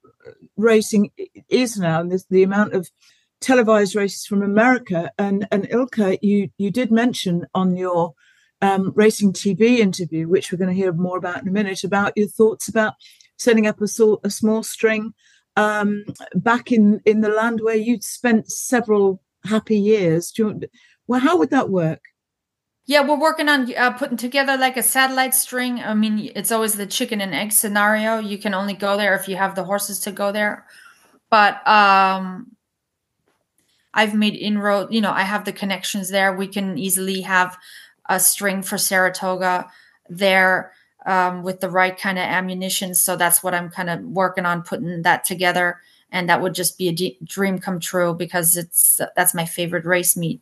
racing 0.56 1.12
is 1.48 1.76
now, 1.76 2.00
and 2.00 2.12
the 2.28 2.42
amount 2.42 2.74
of 2.74 2.90
televised 3.40 3.94
races 3.94 4.26
from 4.26 4.42
America. 4.42 5.12
And 5.16 5.46
and 5.52 5.68
Ilka, 5.70 6.18
you 6.20 6.50
you 6.58 6.72
did 6.72 6.90
mention 6.90 7.46
on 7.54 7.76
your 7.76 8.14
um, 8.60 8.92
racing 8.96 9.32
TV 9.32 9.78
interview, 9.78 10.28
which 10.28 10.50
we're 10.50 10.58
going 10.58 10.74
to 10.74 10.82
hear 10.82 10.92
more 10.92 11.18
about 11.18 11.42
in 11.42 11.48
a 11.48 11.52
minute, 11.52 11.84
about 11.84 12.14
your 12.16 12.26
thoughts 12.26 12.68
about 12.68 12.94
setting 13.36 13.68
up 13.68 13.80
a, 13.80 13.86
sort, 13.86 14.20
a 14.24 14.30
small 14.30 14.64
string 14.64 15.14
um, 15.58 16.04
back 16.36 16.70
in 16.70 17.00
in 17.04 17.20
the 17.20 17.28
land 17.28 17.60
where 17.62 17.74
you'd 17.74 18.04
spent 18.04 18.50
several 18.50 19.20
happy 19.44 19.78
years. 19.78 20.32
You, 20.38 20.60
well, 21.08 21.20
how 21.20 21.36
would 21.36 21.50
that 21.50 21.68
work? 21.68 22.00
Yeah, 22.86 23.06
we're 23.06 23.20
working 23.20 23.48
on 23.48 23.74
uh, 23.74 23.90
putting 23.90 24.16
together 24.16 24.56
like 24.56 24.76
a 24.76 24.82
satellite 24.82 25.34
string. 25.34 25.80
I 25.80 25.94
mean, 25.94 26.30
it's 26.36 26.52
always 26.52 26.74
the 26.74 26.86
chicken 26.86 27.20
and 27.20 27.34
egg 27.34 27.52
scenario. 27.52 28.18
You 28.18 28.38
can 28.38 28.54
only 28.54 28.74
go 28.74 28.96
there 28.96 29.14
if 29.16 29.28
you 29.28 29.36
have 29.36 29.56
the 29.56 29.64
horses 29.64 29.98
to 30.00 30.12
go 30.12 30.30
there. 30.30 30.64
But 31.28 31.66
um, 31.66 32.52
I've 33.92 34.14
made 34.14 34.36
inroad. 34.36 34.94
You 34.94 35.00
know, 35.00 35.12
I 35.12 35.22
have 35.22 35.44
the 35.44 35.52
connections 35.52 36.08
there. 36.08 36.34
We 36.34 36.46
can 36.46 36.78
easily 36.78 37.20
have 37.22 37.58
a 38.08 38.20
string 38.20 38.62
for 38.62 38.78
Saratoga 38.78 39.66
there 40.08 40.72
um, 41.06 41.42
with 41.42 41.60
the 41.60 41.70
right 41.70 41.98
kind 41.98 42.18
of 42.18 42.24
ammunition. 42.24 42.94
So 42.94 43.16
that's 43.16 43.42
what 43.42 43.54
I'm 43.54 43.70
kind 43.70 43.90
of 43.90 44.02
working 44.02 44.46
on 44.46 44.62
putting 44.62 45.02
that 45.02 45.24
together. 45.24 45.80
And 46.10 46.28
that 46.28 46.40
would 46.40 46.54
just 46.54 46.78
be 46.78 46.88
a 46.88 47.24
dream 47.24 47.58
come 47.58 47.80
true 47.80 48.14
because 48.14 48.56
it's 48.56 49.00
that's 49.14 49.34
my 49.34 49.44
favorite 49.44 49.84
race 49.84 50.16
meet 50.16 50.40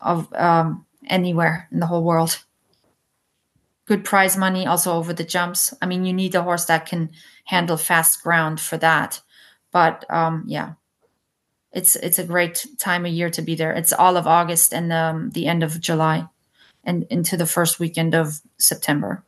of 0.00 0.32
um, 0.34 0.86
anywhere 1.08 1.68
in 1.72 1.80
the 1.80 1.86
whole 1.86 2.04
world. 2.04 2.42
Good 3.86 4.04
prize 4.04 4.36
money 4.36 4.66
also 4.66 4.92
over 4.94 5.12
the 5.12 5.24
jumps. 5.24 5.74
I 5.82 5.86
mean, 5.86 6.04
you 6.04 6.12
need 6.12 6.34
a 6.34 6.42
horse 6.42 6.66
that 6.66 6.86
can 6.86 7.10
handle 7.44 7.76
fast 7.76 8.22
ground 8.22 8.60
for 8.60 8.78
that. 8.78 9.20
But 9.72 10.06
um, 10.10 10.44
yeah, 10.46 10.74
it's 11.72 11.96
it's 11.96 12.20
a 12.20 12.24
great 12.24 12.64
time 12.78 13.04
of 13.04 13.12
year 13.12 13.30
to 13.30 13.42
be 13.42 13.56
there. 13.56 13.72
It's 13.72 13.92
all 13.92 14.16
of 14.16 14.26
August 14.26 14.72
and 14.72 14.92
um, 14.92 15.30
the 15.30 15.46
end 15.46 15.64
of 15.64 15.80
July, 15.80 16.26
and 16.84 17.04
into 17.10 17.36
the 17.36 17.46
first 17.46 17.80
weekend 17.80 18.14
of 18.14 18.40
September 18.58 19.24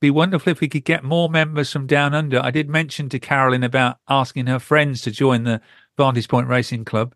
be 0.00 0.10
wonderful 0.10 0.50
if 0.50 0.60
we 0.60 0.68
could 0.68 0.84
get 0.84 1.02
more 1.02 1.28
members 1.28 1.72
from 1.72 1.86
down 1.86 2.14
under. 2.14 2.40
I 2.40 2.50
did 2.50 2.68
mention 2.68 3.08
to 3.10 3.18
Carolyn 3.18 3.64
about 3.64 3.98
asking 4.08 4.46
her 4.46 4.58
friends 4.58 5.02
to 5.02 5.10
join 5.10 5.44
the 5.44 5.60
Vantage 5.96 6.28
Point 6.28 6.48
Racing 6.48 6.84
Club. 6.84 7.14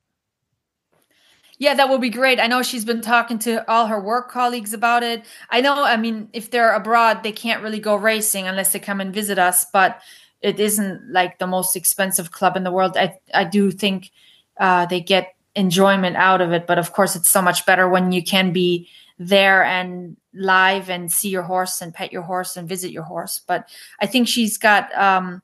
Yeah, 1.58 1.74
that 1.74 1.88
would 1.88 2.00
be 2.00 2.10
great. 2.10 2.40
I 2.40 2.48
know 2.48 2.62
she's 2.62 2.84
been 2.84 3.02
talking 3.02 3.38
to 3.40 3.70
all 3.70 3.86
her 3.86 4.00
work 4.00 4.30
colleagues 4.30 4.72
about 4.72 5.04
it. 5.04 5.24
I 5.48 5.60
know, 5.60 5.84
I 5.84 5.96
mean, 5.96 6.28
if 6.32 6.50
they're 6.50 6.74
abroad, 6.74 7.22
they 7.22 7.30
can't 7.30 7.62
really 7.62 7.78
go 7.78 7.94
racing 7.94 8.48
unless 8.48 8.72
they 8.72 8.80
come 8.80 9.00
and 9.00 9.14
visit 9.14 9.38
us, 9.38 9.64
but 9.72 10.00
it 10.40 10.58
isn't 10.58 11.12
like 11.12 11.38
the 11.38 11.46
most 11.46 11.76
expensive 11.76 12.32
club 12.32 12.56
in 12.56 12.64
the 12.64 12.72
world. 12.72 12.96
I, 12.96 13.16
I 13.32 13.44
do 13.44 13.70
think 13.70 14.10
uh, 14.58 14.86
they 14.86 15.00
get 15.00 15.36
enjoyment 15.54 16.16
out 16.16 16.40
of 16.40 16.50
it, 16.50 16.66
but 16.66 16.80
of 16.80 16.92
course, 16.92 17.14
it's 17.14 17.28
so 17.28 17.40
much 17.40 17.64
better 17.64 17.88
when 17.88 18.10
you 18.10 18.24
can 18.24 18.52
be 18.52 18.88
there 19.18 19.62
and 19.64 20.16
live 20.35 20.90
and 20.90 21.11
see 21.11 21.29
your 21.29 21.42
horse 21.42 21.81
and 21.81 21.94
pet 21.94 22.12
your 22.12 22.22
horse 22.22 22.57
and 22.57 22.68
visit 22.68 22.90
your 22.90 23.03
horse. 23.03 23.40
But 23.46 23.68
I 24.01 24.07
think 24.07 24.29
she's 24.29 24.59
got 24.59 24.94
um, 24.96 25.42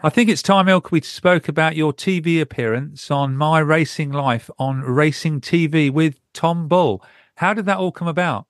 I 0.00 0.10
think 0.10 0.30
it's 0.30 0.42
time, 0.42 0.68
Ilka, 0.68 0.90
we 0.92 1.00
spoke 1.00 1.48
about 1.48 1.74
your 1.74 1.92
TV 1.92 2.40
appearance 2.40 3.10
on 3.10 3.36
My 3.36 3.58
Racing 3.58 4.12
Life 4.12 4.48
on 4.56 4.80
Racing 4.82 5.40
TV 5.40 5.90
with 5.90 6.20
Tom 6.32 6.68
Bull. 6.68 7.02
How 7.36 7.52
did 7.52 7.66
that 7.66 7.78
all 7.78 7.90
come 7.90 8.06
about? 8.06 8.46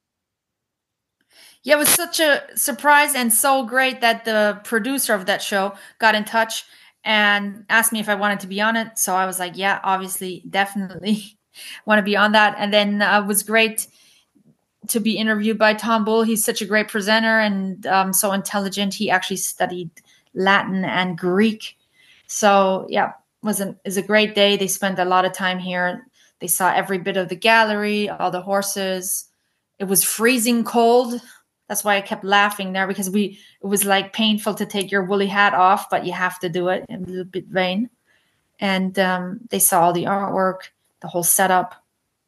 Yeah, 1.62 1.76
it 1.76 1.78
was 1.78 1.88
such 1.88 2.20
a 2.20 2.42
surprise 2.54 3.14
and 3.14 3.32
so 3.32 3.64
great 3.64 4.02
that 4.02 4.24
the 4.26 4.60
producer 4.62 5.14
of 5.14 5.26
that 5.26 5.42
show 5.42 5.74
got 5.98 6.14
in 6.14 6.24
touch 6.24 6.64
and 7.02 7.64
asked 7.70 7.92
me 7.92 8.00
if 8.00 8.08
I 8.08 8.14
wanted 8.14 8.40
to 8.40 8.46
be 8.46 8.60
on 8.60 8.76
it. 8.76 8.98
So 8.98 9.14
I 9.14 9.26
was 9.26 9.38
like, 9.38 9.56
yeah, 9.56 9.80
obviously, 9.82 10.44
definitely 10.48 11.38
want 11.86 11.98
to 11.98 12.02
be 12.02 12.16
on 12.16 12.32
that. 12.32 12.56
And 12.58 12.72
then 12.72 13.00
uh, 13.00 13.22
it 13.22 13.26
was 13.26 13.42
great 13.42 13.88
to 14.88 15.00
be 15.00 15.16
interviewed 15.16 15.58
by 15.58 15.74
Tom 15.74 16.04
Bull. 16.04 16.22
He's 16.22 16.44
such 16.44 16.62
a 16.62 16.66
great 16.66 16.88
presenter 16.88 17.38
and 17.38 17.86
um, 17.86 18.12
so 18.12 18.32
intelligent. 18.32 18.94
He 18.94 19.10
actually 19.10 19.36
studied 19.36 19.90
Latin 20.34 20.84
and 20.84 21.16
Greek. 21.16 21.76
So 22.26 22.86
yeah, 22.88 23.12
was 23.42 23.60
an 23.60 23.78
is 23.84 23.96
a 23.96 24.02
great 24.02 24.34
day. 24.34 24.56
They 24.56 24.68
spent 24.68 24.98
a 24.98 25.04
lot 25.04 25.24
of 25.24 25.32
time 25.32 25.58
here. 25.58 26.06
They 26.40 26.46
saw 26.46 26.72
every 26.72 26.98
bit 26.98 27.16
of 27.16 27.28
the 27.28 27.36
gallery, 27.36 28.08
all 28.08 28.30
the 28.30 28.40
horses, 28.40 29.28
it 29.78 29.84
was 29.84 30.04
freezing 30.04 30.64
cold. 30.64 31.20
That's 31.68 31.84
why 31.84 31.96
I 31.96 32.00
kept 32.00 32.24
laughing 32.24 32.72
there 32.72 32.86
because 32.86 33.10
we 33.10 33.38
it 33.62 33.66
was 33.66 33.84
like 33.84 34.12
painful 34.12 34.54
to 34.54 34.66
take 34.66 34.90
your 34.90 35.04
woolly 35.04 35.26
hat 35.26 35.54
off, 35.54 35.90
but 35.90 36.06
you 36.06 36.12
have 36.12 36.38
to 36.40 36.48
do 36.48 36.68
it 36.68 36.84
in 36.88 37.04
a 37.04 37.06
little 37.06 37.24
bit 37.24 37.46
vain. 37.46 37.90
And 38.60 38.98
um, 38.98 39.40
they 39.50 39.58
saw 39.58 39.82
all 39.82 39.92
the 39.92 40.04
artwork, 40.04 40.70
the 41.00 41.08
whole 41.08 41.22
setup. 41.22 41.74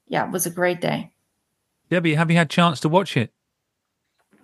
Yeah, 0.09 0.27
it 0.27 0.33
was 0.33 0.47
a 0.47 0.51
great 0.51 0.81
day. 0.81 1.11
Debbie, 1.91 2.15
have 2.15 2.31
you 2.31 2.37
had 2.37 2.47
a 2.47 2.49
chance 2.49 2.81
to 2.81 2.89
watch 2.89 3.17
it? 3.17 3.33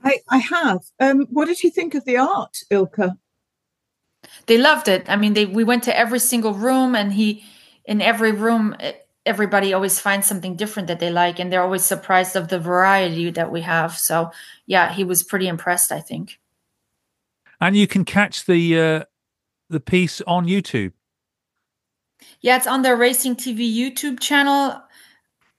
I, 0.03 0.19
I 0.29 0.39
have. 0.39 0.81
Um, 1.01 1.27
what 1.31 1.47
did 1.47 1.63
you 1.63 1.71
think 1.71 1.95
of 1.95 2.05
the 2.05 2.17
art, 2.17 2.59
Ilka? 2.71 3.17
They 4.47 4.59
loved 4.59 4.89
it. 4.89 5.09
I 5.09 5.17
mean, 5.17 5.35
they 5.35 5.47
we 5.47 5.65
went 5.65 5.85
to 5.85 5.97
every 5.97 6.19
single 6.19 6.55
room, 6.55 6.95
and 6.95 7.13
he 7.13 7.45
in 7.85 8.03
every 8.03 8.33
room, 8.33 8.77
everybody 9.25 9.73
always 9.73 10.01
finds 10.01 10.27
something 10.27 10.57
different 10.57 10.89
that 10.89 11.01
they 11.01 11.11
like, 11.11 11.39
and 11.39 11.53
they're 11.53 11.63
always 11.63 11.85
surprised 11.85 12.35
of 12.37 12.49
the 12.49 12.59
variety 12.59 13.31
that 13.31 13.51
we 13.53 13.61
have. 13.61 13.97
So, 13.97 14.33
yeah, 14.67 14.93
he 14.93 15.05
was 15.05 15.23
pretty 15.23 15.47
impressed. 15.47 15.93
I 15.93 16.01
think. 16.01 16.41
And 17.61 17.77
you 17.77 17.87
can 17.87 18.05
catch 18.05 18.47
the 18.47 18.79
uh, 18.79 19.05
the 19.71 19.81
piece 19.81 20.21
on 20.23 20.47
YouTube. 20.47 20.93
Yeah, 22.41 22.57
it's 22.57 22.67
on 22.67 22.83
the 22.83 22.97
Racing 22.97 23.37
TV 23.37 23.73
YouTube 23.73 24.21
channel. 24.21 24.83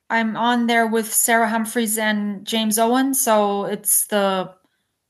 I'm 0.09 0.37
on 0.37 0.67
there 0.67 0.87
with 0.87 1.13
Sarah 1.13 1.49
Humphreys 1.49 1.97
and 1.97 2.45
James 2.45 2.79
Owen. 2.79 3.13
So 3.13 3.65
it's 3.65 4.07
the 4.07 4.53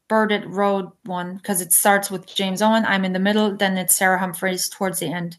Burdett 0.08 0.48
Road 0.48 0.92
one 1.06 1.36
because 1.36 1.62
it 1.62 1.72
starts 1.72 2.10
with 2.10 2.26
James 2.26 2.62
Owen. 2.62 2.86
I'm 2.86 3.06
in 3.06 3.14
the 3.14 3.20
middle, 3.20 3.56
then 3.56 3.78
it's 3.78 3.96
Sarah 3.96 4.20
Humphreys 4.20 4.70
towards 4.70 5.00
the 5.00 5.08
end. 5.08 5.38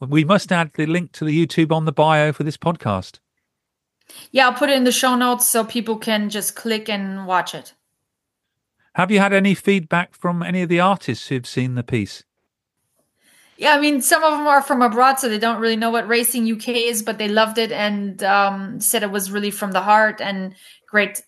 We 0.00 0.24
must 0.24 0.50
add 0.50 0.72
the 0.74 0.86
link 0.86 1.12
to 1.12 1.24
the 1.24 1.46
YouTube 1.46 1.72
on 1.72 1.84
the 1.84 1.92
bio 1.92 2.32
for 2.32 2.42
this 2.42 2.56
podcast. 2.56 3.20
Yeah, 4.32 4.48
I'll 4.48 4.54
put 4.54 4.70
it 4.70 4.76
in 4.76 4.84
the 4.84 4.92
show 4.92 5.14
notes 5.14 5.48
so 5.48 5.64
people 5.64 5.96
can 5.96 6.30
just 6.30 6.56
click 6.56 6.88
and 6.88 7.26
watch 7.26 7.54
it. 7.54 7.74
Have 8.94 9.10
you 9.10 9.20
had 9.20 9.32
any 9.32 9.54
feedback 9.54 10.16
from 10.16 10.42
any 10.42 10.62
of 10.62 10.68
the 10.68 10.80
artists 10.80 11.28
who've 11.28 11.46
seen 11.46 11.74
the 11.74 11.84
piece? 11.84 12.24
Yeah, 13.60 13.74
I 13.74 13.78
mean, 13.78 14.00
some 14.00 14.24
of 14.24 14.32
them 14.32 14.46
are 14.46 14.62
from 14.62 14.80
abroad, 14.80 15.16
so 15.20 15.28
they 15.28 15.38
don't 15.38 15.60
really 15.60 15.76
know 15.76 15.90
what 15.90 16.08
Racing 16.08 16.50
UK 16.50 16.68
is, 16.68 17.02
but 17.02 17.18
they 17.18 17.28
loved 17.28 17.58
it 17.58 17.70
and 17.70 18.24
um, 18.24 18.80
said 18.80 19.02
it 19.02 19.10
was 19.10 19.30
really 19.30 19.50
from 19.50 19.72
the 19.72 19.82
heart 19.82 20.22
and 20.22 20.54
great 20.86 21.20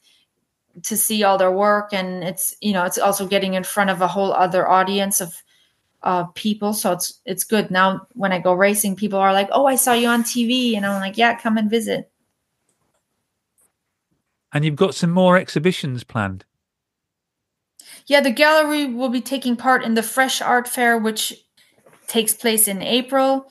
to 0.85 0.97
see 0.97 1.25
all 1.25 1.37
their 1.37 1.53
work. 1.53 1.93
And 1.93 2.25
it's 2.25 2.57
you 2.63 2.73
know, 2.73 2.87
it's 2.87 2.97
also 2.97 3.27
getting 3.27 3.53
in 3.53 3.65
front 3.65 3.91
of 3.91 4.01
a 4.01 4.09
whole 4.09 4.33
other 4.33 4.67
audience 4.67 5.21
of 5.21 5.43
uh, 6.05 6.25
people, 6.35 6.73
so 6.73 6.93
it's 6.93 7.21
it's 7.27 7.45
good. 7.45 7.71
Now, 7.71 8.07
when 8.15 8.33
I 8.33 8.39
go 8.39 8.55
racing, 8.55 8.97
people 8.97 9.19
are 9.19 9.35
like, 9.35 9.51
"Oh, 9.53 9.67
I 9.67 9.77
saw 9.77 9.93
you 9.93 10.09
on 10.09 10.23
TV," 10.23 10.75
and 10.75 10.87
I'm 10.87 11.03
like, 11.03 11.19
"Yeah, 11.19 11.39
come 11.39 11.59
and 11.59 11.69
visit." 11.69 12.11
And 14.55 14.65
you've 14.65 14.77
got 14.77 14.95
some 14.95 15.11
more 15.11 15.37
exhibitions 15.37 16.03
planned. 16.03 16.47
Yeah, 18.07 18.23
the 18.23 18.31
gallery 18.31 18.87
will 18.87 19.11
be 19.11 19.21
taking 19.21 19.55
part 19.55 19.85
in 19.85 19.93
the 19.93 20.03
Fresh 20.03 20.41
Art 20.41 20.67
Fair, 20.67 20.97
which 20.97 21.42
takes 22.13 22.35
place 22.35 22.69
in 22.69 22.83
April. 22.83 23.51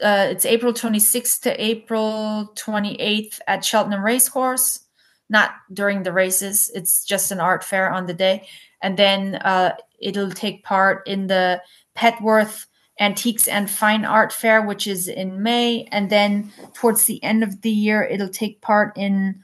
Uh, 0.00 0.28
it's 0.30 0.44
April 0.44 0.72
26th 0.72 1.40
to 1.40 1.62
April 1.62 2.52
28th 2.54 3.40
at 3.48 3.64
Cheltenham 3.64 4.04
Racecourse. 4.04 4.80
Not 5.28 5.50
during 5.72 6.04
the 6.04 6.12
races, 6.12 6.70
it's 6.74 7.04
just 7.04 7.32
an 7.32 7.40
art 7.40 7.64
fair 7.64 7.90
on 7.90 8.06
the 8.06 8.14
day. 8.14 8.46
And 8.80 8.96
then 8.96 9.34
uh, 9.34 9.74
it'll 10.00 10.30
take 10.30 10.64
part 10.64 11.06
in 11.08 11.26
the 11.26 11.60
Petworth 11.96 12.66
Antiques 13.00 13.48
and 13.48 13.68
Fine 13.68 14.04
Art 14.04 14.32
Fair, 14.32 14.62
which 14.62 14.86
is 14.86 15.08
in 15.08 15.42
May. 15.42 15.88
And 15.90 16.08
then 16.08 16.52
towards 16.74 17.04
the 17.04 17.22
end 17.22 17.42
of 17.42 17.62
the 17.62 17.70
year, 17.70 18.04
it'll 18.04 18.28
take 18.28 18.60
part 18.60 18.96
in 18.96 19.42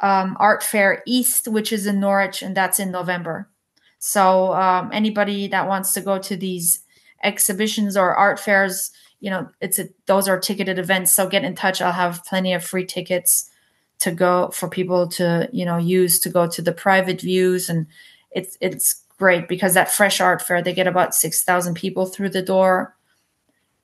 um, 0.00 0.36
Art 0.40 0.62
Fair 0.62 1.02
East, 1.06 1.46
which 1.46 1.72
is 1.72 1.86
in 1.86 2.00
Norwich, 2.00 2.42
and 2.42 2.56
that's 2.56 2.80
in 2.80 2.90
November. 2.90 3.50
So 3.98 4.54
um, 4.54 4.90
anybody 4.92 5.48
that 5.48 5.68
wants 5.68 5.92
to 5.92 6.00
go 6.00 6.18
to 6.18 6.36
these 6.36 6.85
exhibitions 7.22 7.96
or 7.96 8.14
art 8.14 8.38
fairs, 8.38 8.92
you 9.20 9.30
know, 9.30 9.48
it's 9.60 9.78
a, 9.78 9.88
those 10.06 10.28
are 10.28 10.38
ticketed 10.38 10.78
events. 10.78 11.12
So 11.12 11.28
get 11.28 11.44
in 11.44 11.54
touch. 11.54 11.80
I'll 11.80 11.92
have 11.92 12.24
plenty 12.24 12.52
of 12.52 12.64
free 12.64 12.84
tickets 12.84 13.50
to 13.98 14.12
go 14.12 14.48
for 14.50 14.68
people 14.68 15.08
to 15.08 15.48
you 15.52 15.64
know 15.64 15.78
use 15.78 16.18
to 16.20 16.28
go 16.28 16.46
to 16.46 16.62
the 16.62 16.72
private 16.72 17.20
views, 17.20 17.68
and 17.68 17.86
it's 18.30 18.56
it's 18.60 19.02
great 19.18 19.48
because 19.48 19.74
that 19.74 19.90
fresh 19.90 20.20
art 20.20 20.42
fair 20.42 20.62
they 20.62 20.74
get 20.74 20.86
about 20.86 21.14
six 21.14 21.42
thousand 21.42 21.74
people 21.74 22.06
through 22.06 22.30
the 22.30 22.42
door. 22.42 22.94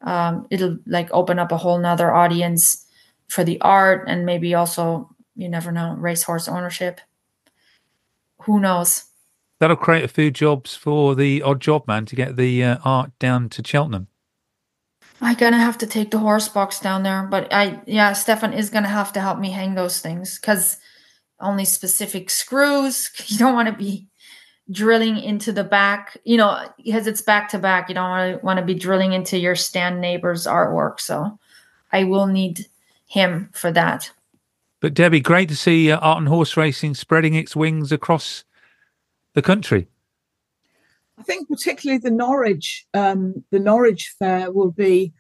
Um, 0.03 0.47
it'll 0.51 0.79
like 0.87 1.09
open 1.13 1.39
up 1.39 1.53
a 1.53 1.57
whole 1.57 1.79
nother 1.79 2.13
audience 2.13 2.85
for 3.29 3.45
the 3.45 3.61
art 3.61 4.05
and 4.09 4.27
maybe 4.27 4.55
also 4.55 5.09
you 5.37 5.49
never 5.49 5.73
know 5.73 5.95
racehorse 5.95 6.49
ownership. 6.49 7.01
Who 8.43 8.61
knows? 8.61 9.05
That'll 9.63 9.77
create 9.77 10.03
a 10.03 10.09
few 10.09 10.29
jobs 10.29 10.75
for 10.75 11.15
the 11.15 11.41
odd 11.41 11.61
job 11.61 11.87
man 11.87 12.05
to 12.05 12.17
get 12.17 12.35
the 12.35 12.65
uh, 12.65 12.79
art 12.85 13.17
down 13.21 13.49
to 13.49 13.63
Cheltenham. 13.65 14.09
I'm 15.21 15.37
gonna 15.37 15.57
have 15.57 15.79
to 15.79 15.87
take 15.87 16.11
the 16.11 16.19
horse 16.19 16.49
box 16.49 16.81
down 16.81 17.05
there, 17.05 17.29
but 17.31 17.47
I 17.53 17.81
yeah, 17.87 18.13
Stefan 18.13 18.55
is 18.55 18.71
gonna 18.71 18.89
have 18.89 19.13
to 19.13 19.21
help 19.21 19.39
me 19.39 19.53
hang 19.53 19.77
those 19.77 20.01
things 20.01 20.37
because 20.37 20.79
only 21.39 21.65
specific 21.65 22.29
screws. 22.29 23.09
You 23.29 23.39
don't 23.39 23.55
want 23.55 23.69
to 23.69 23.75
be 23.75 24.09
drilling 24.69 25.17
into 25.17 25.53
the 25.53 25.63
back, 25.63 26.17
you 26.25 26.39
know, 26.39 26.67
because 26.83 27.07
it's 27.07 27.23
back 27.23 27.49
to 27.51 27.59
back. 27.61 27.89
You 27.89 27.95
don't 27.95 28.43
want 28.43 28.59
to 28.59 28.65
be 28.65 28.75
drilling 28.75 29.13
into 29.13 29.39
your 29.39 29.55
stand 29.55 30.01
neighbor's 30.01 30.45
artwork. 30.45 30.99
So 30.99 31.39
I 31.93 32.03
will 32.03 32.27
need 32.27 32.67
him 33.07 33.49
for 33.53 33.71
that. 33.71 34.11
But 34.81 34.95
Debbie, 34.95 35.21
great 35.21 35.49
to 35.51 35.57
see 35.57 35.93
uh, 35.93 35.99
art 35.99 36.19
and 36.19 36.27
horse 36.27 36.57
racing 36.57 36.97
spreading 36.97 37.35
its 37.35 37.55
wings 37.55 37.93
across 37.93 38.43
the 39.35 39.43
country? 39.43 39.89
I 41.19 41.23
think 41.23 41.49
particularly 41.49 41.99
the 41.99 42.11
Norwich, 42.11 42.87
um, 42.95 43.45
the 43.51 43.59
Norwich 43.59 44.15
Fair 44.19 44.51
will 44.51 44.71
be 44.71 45.13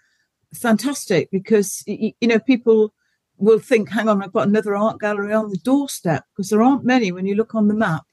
fantastic 0.55 1.31
because 1.31 1.83
you 1.87 2.15
know 2.23 2.39
people 2.39 2.93
will 3.37 3.59
think, 3.59 3.91
"Hang 3.91 4.09
on, 4.09 4.23
I've 4.23 4.33
got 4.33 4.49
another 4.49 4.75
art 4.75 5.01
gallery 5.01 5.33
on 5.33 5.51
the 5.51 5.59
doorstep," 5.59 6.25
because 6.31 6.51
there 6.51 6.63
aren't 6.63 6.85
many 6.85 7.13
when 7.13 7.27
you 7.27 7.35
look 7.35 7.55
on 7.55 7.69
the 7.69 7.75
map. 7.75 8.05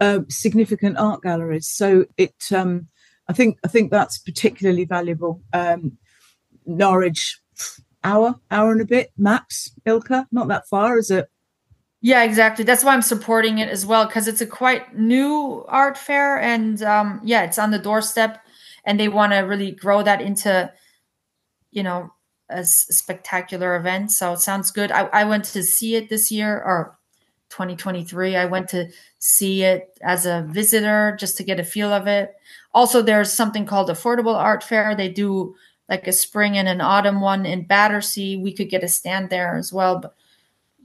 Uh, 0.00 0.20
significant 0.28 0.98
art 0.98 1.22
galleries, 1.22 1.68
so 1.68 2.04
it. 2.16 2.34
Um, 2.54 2.88
I 3.28 3.32
think 3.32 3.58
I 3.64 3.68
think 3.68 3.90
that's 3.90 4.18
particularly 4.18 4.84
valuable. 4.84 5.42
Um, 5.52 5.98
Norwich, 6.64 7.40
hour, 8.04 8.36
hour 8.50 8.72
and 8.72 8.80
a 8.80 8.86
bit 8.86 9.10
max. 9.16 9.70
Ilka, 9.84 10.26
not 10.30 10.48
that 10.48 10.68
far, 10.68 10.98
is 10.98 11.10
it? 11.10 11.28
Yeah, 12.06 12.22
exactly. 12.22 12.64
That's 12.64 12.84
why 12.84 12.92
I'm 12.94 13.02
supporting 13.02 13.58
it 13.58 13.68
as 13.68 13.84
well 13.84 14.06
because 14.06 14.28
it's 14.28 14.40
a 14.40 14.46
quite 14.46 14.96
new 14.96 15.64
art 15.66 15.98
fair, 15.98 16.38
and 16.40 16.80
um, 16.84 17.20
yeah, 17.24 17.42
it's 17.42 17.58
on 17.58 17.72
the 17.72 17.80
doorstep, 17.80 18.44
and 18.84 19.00
they 19.00 19.08
want 19.08 19.32
to 19.32 19.38
really 19.38 19.72
grow 19.72 20.04
that 20.04 20.20
into, 20.20 20.72
you 21.72 21.82
know, 21.82 22.12
a 22.48 22.64
spectacular 22.64 23.74
event. 23.74 24.12
So 24.12 24.32
it 24.34 24.38
sounds 24.38 24.70
good. 24.70 24.92
I, 24.92 25.06
I 25.06 25.24
went 25.24 25.46
to 25.46 25.64
see 25.64 25.96
it 25.96 26.08
this 26.08 26.30
year 26.30 26.62
or 26.62 26.96
2023. 27.50 28.36
I 28.36 28.44
went 28.46 28.68
to 28.68 28.88
see 29.18 29.64
it 29.64 29.98
as 30.00 30.26
a 30.26 30.46
visitor 30.48 31.16
just 31.18 31.36
to 31.38 31.44
get 31.44 31.58
a 31.58 31.64
feel 31.64 31.92
of 31.92 32.06
it. 32.06 32.36
Also, 32.72 33.02
there's 33.02 33.32
something 33.32 33.66
called 33.66 33.90
Affordable 33.90 34.36
Art 34.36 34.62
Fair. 34.62 34.94
They 34.94 35.08
do 35.08 35.56
like 35.88 36.06
a 36.06 36.12
spring 36.12 36.56
and 36.56 36.68
an 36.68 36.80
autumn 36.80 37.20
one 37.20 37.44
in 37.46 37.66
Battersea. 37.66 38.36
We 38.36 38.52
could 38.52 38.70
get 38.70 38.84
a 38.84 38.88
stand 38.88 39.30
there 39.30 39.56
as 39.56 39.72
well, 39.72 39.98
but 39.98 40.14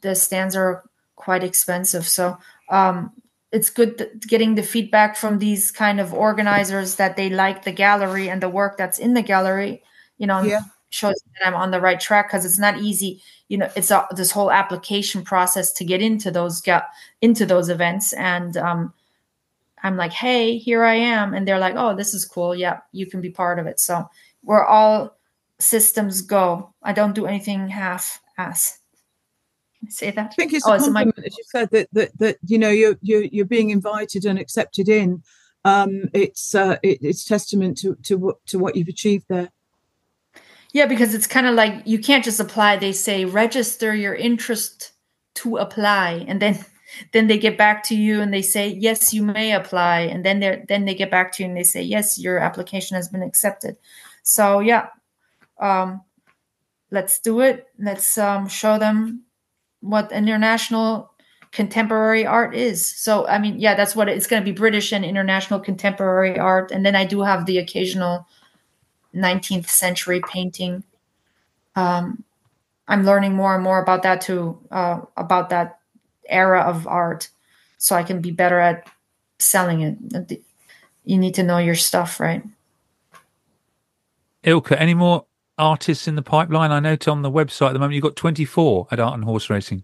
the 0.01 0.15
stands 0.15 0.55
are 0.55 0.83
quite 1.15 1.43
expensive. 1.43 2.07
So 2.07 2.37
um, 2.69 3.11
it's 3.51 3.69
good 3.69 4.21
getting 4.27 4.55
the 4.55 4.63
feedback 4.63 5.15
from 5.15 5.39
these 5.39 5.71
kind 5.71 5.99
of 5.99 6.13
organizers 6.13 6.95
that 6.95 7.17
they 7.17 7.29
like 7.29 7.63
the 7.63 7.71
gallery 7.71 8.29
and 8.29 8.41
the 8.41 8.49
work 8.49 8.77
that's 8.77 8.99
in 8.99 9.13
the 9.13 9.21
gallery. 9.21 9.83
You 10.17 10.27
know, 10.27 10.41
yeah. 10.41 10.61
shows 10.89 11.21
that 11.33 11.47
I'm 11.47 11.55
on 11.55 11.71
the 11.71 11.81
right 11.81 11.99
track 11.99 12.29
because 12.29 12.45
it's 12.45 12.59
not 12.59 12.79
easy. 12.79 13.21
You 13.49 13.57
know, 13.57 13.69
it's 13.75 13.91
a, 13.91 14.07
this 14.11 14.31
whole 14.31 14.51
application 14.51 15.23
process 15.23 15.73
to 15.73 15.85
get 15.85 16.01
into 16.01 16.31
those 16.31 16.61
ga- 16.61 16.87
into 17.21 17.45
those 17.45 17.69
events, 17.69 18.13
and 18.13 18.55
um, 18.57 18.93
I'm 19.83 19.97
like, 19.97 20.13
hey, 20.13 20.57
here 20.57 20.83
I 20.83 20.95
am, 20.95 21.33
and 21.33 21.47
they're 21.47 21.59
like, 21.59 21.75
oh, 21.75 21.95
this 21.95 22.13
is 22.13 22.25
cool. 22.25 22.55
Yeah, 22.55 22.79
you 22.91 23.05
can 23.05 23.19
be 23.19 23.31
part 23.31 23.59
of 23.59 23.67
it. 23.67 23.79
So 23.79 24.07
we're 24.43 24.65
all 24.65 25.17
systems 25.59 26.21
go. 26.21 26.73
I 26.81 26.93
don't 26.93 27.13
do 27.13 27.25
anything 27.25 27.67
half 27.67 28.21
ass 28.37 28.80
say 29.89 30.11
that? 30.11 30.31
I 30.31 30.35
think 30.35 30.53
it's 30.53 30.67
oh, 30.67 30.73
a 30.73 30.77
compliment, 30.77 31.17
my- 31.17 31.23
as 31.25 31.37
you 31.37 31.43
said, 31.47 31.69
that, 31.71 31.87
that 31.93 32.17
that 32.19 32.37
you 32.45 32.57
know 32.57 32.69
you're 32.69 32.97
you're 33.01 33.23
you're 33.23 33.45
being 33.45 33.69
invited 33.69 34.25
and 34.25 34.39
accepted 34.39 34.89
in. 34.89 35.23
Um, 35.63 36.09
it's 36.13 36.55
uh, 36.55 36.77
it, 36.83 36.99
it's 37.01 37.25
testament 37.25 37.77
to 37.79 37.95
to 38.03 38.17
what 38.17 38.45
to 38.47 38.59
what 38.59 38.75
you've 38.75 38.87
achieved 38.87 39.25
there. 39.29 39.49
Yeah, 40.73 40.85
because 40.85 41.13
it's 41.13 41.27
kind 41.27 41.47
of 41.47 41.55
like 41.55 41.83
you 41.85 41.99
can't 41.99 42.23
just 42.23 42.39
apply. 42.39 42.77
They 42.77 42.93
say 42.93 43.25
register 43.25 43.93
your 43.93 44.15
interest 44.15 44.93
to 45.35 45.57
apply, 45.57 46.25
and 46.27 46.41
then 46.41 46.63
then 47.13 47.27
they 47.27 47.37
get 47.37 47.57
back 47.57 47.83
to 47.83 47.95
you 47.95 48.21
and 48.21 48.33
they 48.33 48.41
say 48.41 48.67
yes, 48.67 49.13
you 49.13 49.23
may 49.23 49.53
apply, 49.53 50.01
and 50.01 50.25
then 50.25 50.39
they 50.39 50.63
then 50.67 50.85
they 50.85 50.95
get 50.95 51.11
back 51.11 51.31
to 51.33 51.43
you 51.43 51.49
and 51.49 51.57
they 51.57 51.63
say 51.63 51.81
yes, 51.81 52.19
your 52.19 52.39
application 52.39 52.95
has 52.95 53.09
been 53.09 53.23
accepted. 53.23 53.77
So 54.23 54.59
yeah, 54.59 54.87
um, 55.59 56.01
let's 56.91 57.19
do 57.19 57.41
it. 57.41 57.67
Let's 57.79 58.17
um, 58.17 58.47
show 58.47 58.77
them 58.77 59.23
what 59.81 60.11
international 60.11 61.11
contemporary 61.51 62.25
art 62.25 62.55
is. 62.55 62.85
So, 62.85 63.27
I 63.27 63.37
mean, 63.37 63.59
yeah, 63.59 63.75
that's 63.75 63.95
what 63.95 64.07
it, 64.07 64.15
it's 64.15 64.27
going 64.27 64.41
to 64.41 64.45
be 64.45 64.55
British 64.55 64.91
and 64.91 65.03
international 65.03 65.59
contemporary 65.59 66.39
art. 66.39 66.71
And 66.71 66.85
then 66.85 66.95
I 66.95 67.05
do 67.05 67.21
have 67.21 67.45
the 67.45 67.57
occasional 67.57 68.25
19th 69.13 69.67
century 69.67 70.21
painting. 70.29 70.83
Um, 71.75 72.23
I'm 72.87 73.03
learning 73.03 73.35
more 73.35 73.53
and 73.53 73.63
more 73.63 73.81
about 73.81 74.03
that 74.03 74.21
too, 74.21 74.59
uh, 74.71 75.01
about 75.17 75.49
that 75.49 75.79
era 76.27 76.61
of 76.61 76.87
art, 76.87 77.29
so 77.77 77.95
I 77.95 78.03
can 78.03 78.21
be 78.21 78.31
better 78.31 78.59
at 78.59 78.89
selling 79.39 79.81
it. 79.81 80.43
You 81.03 81.17
need 81.17 81.35
to 81.35 81.43
know 81.43 81.57
your 81.57 81.75
stuff, 81.75 82.19
right? 82.19 82.43
Ilka, 84.43 84.79
any 84.79 84.93
more 84.93 85.25
artists 85.61 86.07
in 86.07 86.15
the 86.15 86.21
pipeline? 86.21 86.71
I 86.71 86.79
note 86.79 87.07
on 87.07 87.21
the 87.21 87.31
website 87.31 87.67
at 87.67 87.73
the 87.73 87.79
moment 87.79 87.93
you've 87.93 88.03
got 88.03 88.15
24 88.15 88.87
at 88.91 88.99
Art 88.99 89.13
and 89.13 89.23
Horse 89.23 89.49
Racing. 89.49 89.83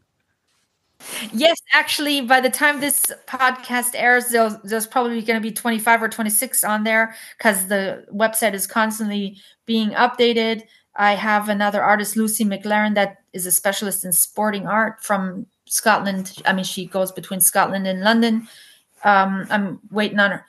Yes, 1.32 1.58
actually, 1.74 2.22
by 2.22 2.42
the 2.42 2.50
time 2.50 2.80
this 2.80 3.06
podcast 3.28 3.92
airs, 3.94 4.30
there's, 4.30 4.56
there's 4.64 4.88
probably 4.88 5.22
going 5.22 5.40
to 5.40 5.48
be 5.48 5.54
25 5.54 6.04
or 6.04 6.10
26 6.10 6.64
on 6.64 6.84
there 6.84 7.16
because 7.38 7.68
the 7.68 8.06
website 8.14 8.54
is 8.54 8.66
constantly 8.66 9.38
being 9.66 9.92
updated. 9.92 10.64
I 10.96 11.14
have 11.14 11.50
another 11.50 11.84
artist, 11.84 12.18
Lucy 12.18 12.44
McLaren, 12.44 12.96
that 12.96 13.18
is 13.32 13.46
a 13.46 13.52
specialist 13.52 14.04
in 14.04 14.12
sporting 14.12 14.66
art 14.66 15.04
from 15.04 15.46
Scotland. 15.66 16.34
I 16.46 16.54
mean, 16.54 16.66
she 16.66 16.88
goes 16.88 17.12
between 17.12 17.42
Scotland 17.42 17.86
and 17.86 18.02
London. 18.02 18.48
Um, 19.04 19.46
I'm 19.52 19.80
waiting 19.92 20.20
on 20.20 20.32
her. 20.32 20.46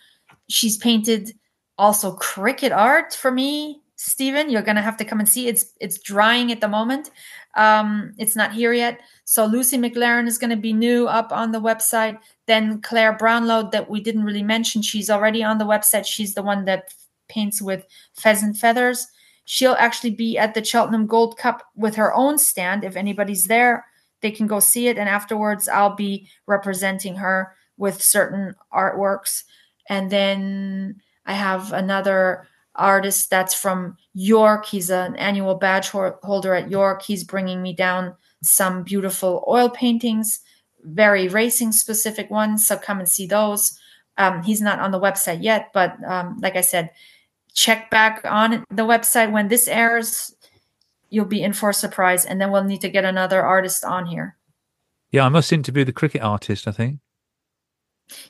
She's 0.48 0.78
painted 0.78 1.32
also 1.76 2.12
cricket 2.12 2.72
art 2.72 3.14
for 3.14 3.30
me, 3.30 3.80
Stephen. 3.98 4.48
You're 4.48 4.62
gonna 4.62 4.80
have 4.80 4.96
to 4.98 5.04
come 5.04 5.18
and 5.18 5.28
see. 5.28 5.48
It's 5.48 5.72
it's 5.80 5.98
drying 5.98 6.52
at 6.52 6.60
the 6.60 6.68
moment. 6.68 7.10
Um, 7.56 8.12
it's 8.16 8.36
not 8.36 8.52
here 8.52 8.72
yet. 8.72 9.00
So 9.24 9.44
Lucy 9.44 9.76
McLaren 9.76 10.28
is 10.28 10.38
to 10.38 10.56
be 10.56 10.72
new 10.72 11.08
up 11.08 11.32
on 11.32 11.50
the 11.50 11.60
website. 11.60 12.16
Then 12.46 12.80
Claire 12.80 13.14
Brownlow, 13.14 13.70
that 13.72 13.90
we 13.90 14.00
didn't 14.00 14.22
really 14.22 14.44
mention, 14.44 14.82
she's 14.82 15.10
already 15.10 15.42
on 15.42 15.58
the 15.58 15.64
website. 15.64 16.06
She's 16.06 16.34
the 16.34 16.44
one 16.44 16.64
that 16.66 16.94
paints 17.28 17.60
with 17.60 17.84
pheasant 18.14 18.56
feathers. 18.56 19.08
She'll 19.46 19.76
actually 19.78 20.12
be 20.12 20.38
at 20.38 20.54
the 20.54 20.64
Cheltenham 20.64 21.08
Gold 21.08 21.36
Cup 21.36 21.64
with 21.74 21.96
her 21.96 22.14
own 22.14 22.38
stand. 22.38 22.84
If 22.84 22.94
anybody's 22.94 23.46
there, 23.48 23.84
they 24.20 24.30
can 24.30 24.46
go 24.46 24.60
see 24.60 24.86
it. 24.86 24.96
And 24.96 25.08
afterwards, 25.08 25.68
I'll 25.68 25.96
be 25.96 26.28
representing 26.46 27.16
her 27.16 27.52
with 27.76 28.00
certain 28.00 28.54
artworks. 28.72 29.42
And 29.88 30.08
then 30.08 31.00
I 31.26 31.32
have 31.32 31.72
another 31.72 32.46
artist 32.78 33.30
that's 33.30 33.54
from 33.54 33.96
York. 34.14 34.66
He's 34.66 34.90
an 34.90 35.16
annual 35.16 35.54
badge 35.54 35.88
holder 35.90 36.54
at 36.54 36.70
York. 36.70 37.02
He's 37.02 37.24
bringing 37.24 37.62
me 37.62 37.74
down 37.74 38.14
some 38.42 38.82
beautiful 38.82 39.44
oil 39.48 39.68
paintings, 39.68 40.40
very 40.82 41.28
racing 41.28 41.72
specific 41.72 42.30
ones. 42.30 42.66
So 42.66 42.76
come 42.76 43.00
and 43.00 43.08
see 43.08 43.26
those. 43.26 43.78
Um, 44.16 44.42
he's 44.42 44.60
not 44.60 44.80
on 44.80 44.90
the 44.90 45.00
website 45.00 45.42
yet, 45.42 45.70
but 45.72 45.96
um, 46.04 46.38
like 46.40 46.56
I 46.56 46.60
said, 46.60 46.90
check 47.54 47.90
back 47.90 48.20
on 48.24 48.64
the 48.70 48.84
website 48.84 49.32
when 49.32 49.48
this 49.48 49.68
airs. 49.68 50.34
You'll 51.10 51.24
be 51.24 51.42
in 51.42 51.52
for 51.52 51.70
a 51.70 51.74
surprise, 51.74 52.24
and 52.24 52.40
then 52.40 52.50
we'll 52.50 52.64
need 52.64 52.82
to 52.82 52.88
get 52.88 53.04
another 53.04 53.42
artist 53.42 53.84
on 53.84 54.06
here. 54.06 54.36
Yeah, 55.10 55.24
I 55.24 55.28
must 55.28 55.52
interview 55.52 55.84
the 55.84 55.92
cricket 55.92 56.20
artist, 56.20 56.68
I 56.68 56.72
think. 56.72 56.98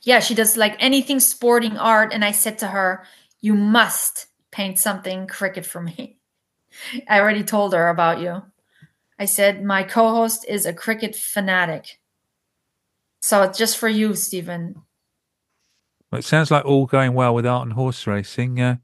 Yeah, 0.03 0.21
she 0.21 0.35
does 0.35 0.57
like 0.57 0.77
anything 0.79 1.21
sporting 1.21 1.77
art. 1.77 2.13
And 2.13 2.25
I 2.25 2.33
said 2.33 2.59
to 2.59 2.69
her, 2.69 3.05
You 3.41 3.55
must 3.55 4.27
paint 4.51 4.79
something 4.79 5.27
cricket 5.27 5.67
for 5.67 5.81
me. 5.81 6.19
I 7.09 7.21
already 7.21 7.45
told 7.45 7.73
her 7.73 7.89
about 7.89 8.21
you. 8.21 8.43
I 9.19 9.25
said, 9.25 9.65
My 9.65 9.83
co 9.83 10.11
host 10.15 10.45
is 10.49 10.67
a 10.67 10.73
cricket 10.73 11.17
fanatic. 11.17 12.01
So 13.21 13.43
it's 13.43 13.59
just 13.59 13.77
for 13.77 13.89
you, 13.89 14.15
Stephen. 14.15 14.83
Well, 16.11 16.21
it 16.21 16.25
sounds 16.25 16.51
like 16.51 16.65
all 16.65 16.87
going 16.87 17.15
well 17.15 17.35
with 17.35 17.47
art 17.47 17.67
and 17.67 17.73
horse 17.75 18.07
racing. 18.07 18.61
Uh, 18.61 18.77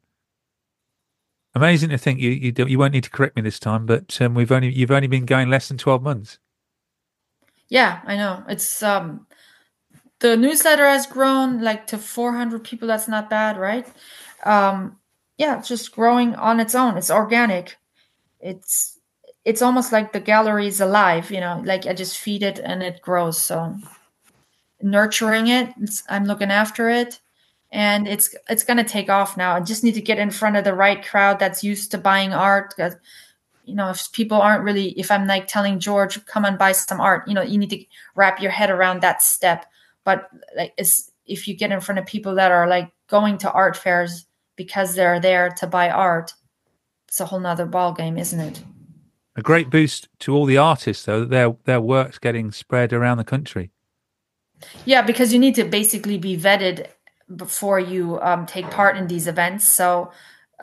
amazing 1.55 1.91
to 1.91 1.99
think 1.99 2.21
you 2.21 2.31
you, 2.31 2.53
do, 2.53 2.67
you 2.67 2.79
won't 2.79 2.93
need 2.93 3.05
to 3.05 3.11
correct 3.11 3.37
me 3.37 3.43
this 3.43 3.61
time, 3.61 3.87
but 3.87 4.21
um, 4.21 4.35
we've 4.35 4.53
only 4.53 4.73
you've 4.73 4.91
only 4.91 5.09
been 5.09 5.25
going 5.25 5.49
less 5.49 5.69
than 5.69 5.79
twelve 5.79 6.03
months. 6.03 6.39
Yeah, 7.69 8.01
I 8.05 8.17
know. 8.17 8.45
It's 8.49 8.83
um 8.83 9.27
the 10.21 10.37
newsletter 10.37 10.87
has 10.89 11.07
grown 11.07 11.61
like 11.61 11.87
to 11.89 11.99
400 11.99 12.65
people. 12.65 12.89
That's 12.89 13.09
not 13.09 13.29
bad, 13.29 13.59
right? 13.59 13.87
Um, 14.45 14.97
yeah, 15.39 15.61
just 15.61 15.93
growing 15.93 16.35
on 16.35 16.61
its 16.61 16.75
own. 16.75 16.97
It's 16.97 17.11
organic. 17.11 17.77
It's 18.41 18.99
it's 19.45 19.63
almost 19.63 19.93
like 19.93 20.13
the 20.13 20.21
gallery 20.21 20.67
is 20.67 20.81
alive, 20.81 21.31
you 21.31 21.41
know. 21.41 21.63
Like 21.65 21.87
I 21.87 21.95
just 21.95 22.19
feed 22.19 22.43
it 22.43 22.59
and 22.59 22.83
it 22.83 23.03
grows. 23.03 23.41
So 23.41 23.77
nurturing 24.83 25.49
it, 25.49 25.71
I'm 26.09 26.25
looking 26.25 26.51
after 26.51 26.89
it, 26.89 27.21
and 27.73 28.07
it's 28.09 28.35
it's 28.49 28.65
gonna 28.65 28.85
take 28.85 29.11
off 29.11 29.37
now. 29.37 29.55
I 29.57 29.61
just 29.61 29.85
need 29.85 29.95
to 29.95 30.01
get 30.01 30.19
in 30.19 30.31
front 30.31 30.57
of 30.57 30.65
the 30.65 30.75
right 30.75 31.05
crowd 31.05 31.39
that's 31.39 31.65
used 31.65 31.91
to 31.93 31.99
buying 31.99 32.33
art. 32.33 32.75
Because 32.77 32.95
you 33.65 33.75
know, 33.75 33.91
if 33.91 34.13
people 34.13 34.41
aren't 34.41 34.65
really, 34.65 34.91
if 34.99 35.11
I'm 35.11 35.27
like 35.27 35.49
telling 35.49 35.81
George, 35.81 36.25
come 36.27 36.45
and 36.45 36.59
buy 36.59 36.73
some 36.73 37.01
art, 37.01 37.27
you 37.27 37.35
know, 37.35 37.43
you 37.43 37.59
need 37.59 37.71
to 37.71 37.85
wrap 38.15 38.41
your 38.41 38.51
head 38.51 38.71
around 38.71 39.01
that 39.01 39.23
step 39.23 39.67
but 40.05 40.29
like 40.57 40.73
it's, 40.77 41.11
if 41.27 41.49
you 41.49 41.57
get 41.57 41.73
in 41.73 41.81
front 41.81 41.99
of 41.99 42.07
people 42.07 42.35
that 42.35 42.53
are 42.53 42.69
like 42.69 42.93
going 43.09 43.39
to 43.39 43.51
art 43.51 43.77
fairs 43.77 44.27
because 44.57 44.95
they're 44.95 45.21
there 45.21 45.51
to 45.51 45.67
buy 45.67 45.91
art 45.91 46.33
it's 47.15 47.21
a 47.21 47.27
whole 47.27 47.39
nother 47.39 47.65
ball 47.65 47.93
game 47.93 48.19
isn't 48.19 48.41
it? 48.41 48.61
A 49.37 49.41
great 49.41 49.71
boost 49.71 50.09
to 50.19 50.35
all 50.35 50.47
the 50.47 50.59
artists 50.59 51.05
though 51.05 51.21
that 51.21 51.31
their 51.31 51.57
their 51.63 51.81
work's 51.81 52.19
getting 52.19 52.51
spread 52.51 52.93
around 52.93 53.19
the 53.19 53.25
country. 53.25 53.71
Yeah 54.85 55.03
because 55.03 55.33
you 55.33 55.39
need 55.39 55.55
to 55.55 55.63
basically 55.63 56.19
be 56.19 56.37
vetted 56.37 56.89
before 57.37 57.79
you 57.79 58.21
um, 58.21 58.47
take 58.47 58.69
part 58.73 58.97
in 58.97 59.07
these 59.07 59.29
events. 59.29 59.69
So 59.69 60.11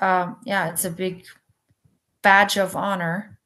um, 0.02 0.36
yeah 0.46 0.72
it's 0.72 0.84
a 0.84 0.92
big 0.92 1.24
badge 2.22 2.58
of 2.58 2.76
honor. 2.76 3.40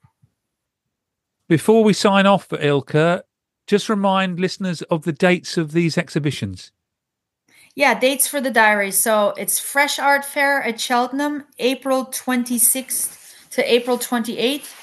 Before 1.47 1.83
we 1.83 1.93
sign 1.93 2.25
off 2.25 2.45
for 2.47 2.59
ilka 2.59 3.23
just 3.67 3.87
remind 3.87 4.39
listeners 4.39 4.81
of 4.83 5.03
the 5.03 5.13
dates 5.13 5.57
of 5.57 5.73
these 5.73 5.95
exhibitions. 5.95 6.71
Yeah, 7.75 7.99
dates 7.99 8.27
for 8.27 8.39
the 8.39 8.51
diary. 8.51 8.91
So 8.91 9.33
it's 9.37 9.59
Fresh 9.59 9.99
Art 9.99 10.23
Fair 10.23 10.63
at 10.63 10.79
Cheltenham, 10.79 11.43
April 11.59 12.05
26th 12.05 13.49
to 13.51 13.73
April 13.73 13.97
28th. 13.97 14.73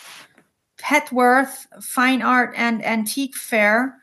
Petworth 0.83 1.66
Fine 1.83 2.22
Art 2.22 2.52
and 2.57 2.85
Antique 2.85 3.37
Fair, 3.37 3.98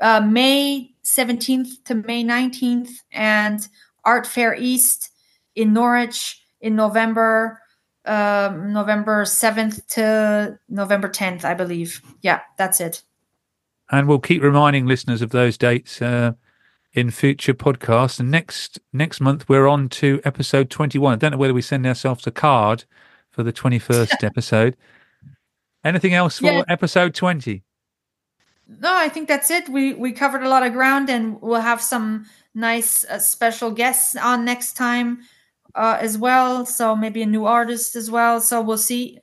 uh, 0.00 0.20
May 0.20 0.94
17th 1.04 1.84
to 1.84 1.94
May 1.94 2.24
19th, 2.24 2.90
and 3.12 3.68
Art 4.04 4.26
Fair 4.26 4.54
East 4.54 5.10
in 5.54 5.74
Norwich 5.74 6.42
in 6.60 6.74
November, 6.74 7.60
um, 8.06 8.72
November 8.72 9.24
7th 9.24 9.86
to 9.88 10.58
November 10.70 11.08
10th, 11.08 11.44
I 11.44 11.52
believe. 11.52 12.00
Yeah, 12.22 12.40
that's 12.56 12.80
it. 12.80 13.02
And 13.90 14.08
we'll 14.08 14.20
keep 14.20 14.42
reminding 14.42 14.86
listeners 14.86 15.20
of 15.20 15.30
those 15.30 15.58
dates 15.58 16.00
uh, 16.00 16.32
in 16.92 17.10
future 17.10 17.54
podcasts. 17.54 18.20
And 18.20 18.30
next 18.30 18.80
next 18.92 19.20
month 19.20 19.48
we're 19.48 19.68
on 19.68 19.88
to 19.90 20.20
episode 20.24 20.70
twenty 20.70 20.98
one. 20.98 21.14
I 21.14 21.16
don't 21.16 21.32
know 21.32 21.38
whether 21.38 21.54
we 21.54 21.62
send 21.62 21.86
ourselves 21.86 22.26
a 22.26 22.30
card 22.30 22.84
for 23.30 23.42
the 23.42 23.52
twenty 23.52 23.78
first 23.78 24.16
episode. 24.24 24.76
Anything 25.84 26.14
else 26.14 26.38
for 26.38 26.46
yeah. 26.46 26.62
episode 26.68 27.14
twenty? 27.14 27.62
No, 28.68 28.94
I 28.94 29.08
think 29.08 29.28
that's 29.28 29.50
it. 29.50 29.68
We 29.68 29.94
we 29.94 30.12
covered 30.12 30.42
a 30.42 30.48
lot 30.48 30.64
of 30.64 30.72
ground, 30.72 31.10
and 31.10 31.40
we'll 31.40 31.60
have 31.60 31.80
some 31.80 32.26
nice 32.54 33.04
uh, 33.04 33.18
special 33.18 33.70
guests 33.70 34.16
on 34.16 34.44
next 34.44 34.74
time 34.74 35.20
uh, 35.74 35.98
as 36.00 36.18
well. 36.18 36.66
So 36.66 36.94
maybe 36.94 37.22
a 37.22 37.26
new 37.26 37.46
artist 37.46 37.96
as 37.96 38.10
well. 38.10 38.40
So 38.40 38.60
we'll 38.60 38.78
see. 38.78 39.18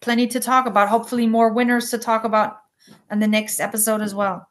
Plenty 0.00 0.26
to 0.28 0.40
talk 0.40 0.66
about. 0.66 0.90
Hopefully, 0.90 1.26
more 1.26 1.50
winners 1.50 1.90
to 1.90 1.98
talk 1.98 2.24
about 2.24 2.58
and 3.08 3.22
the 3.22 3.26
next 3.26 3.58
episode 3.58 4.02
as 4.02 4.14
well. 4.14 4.48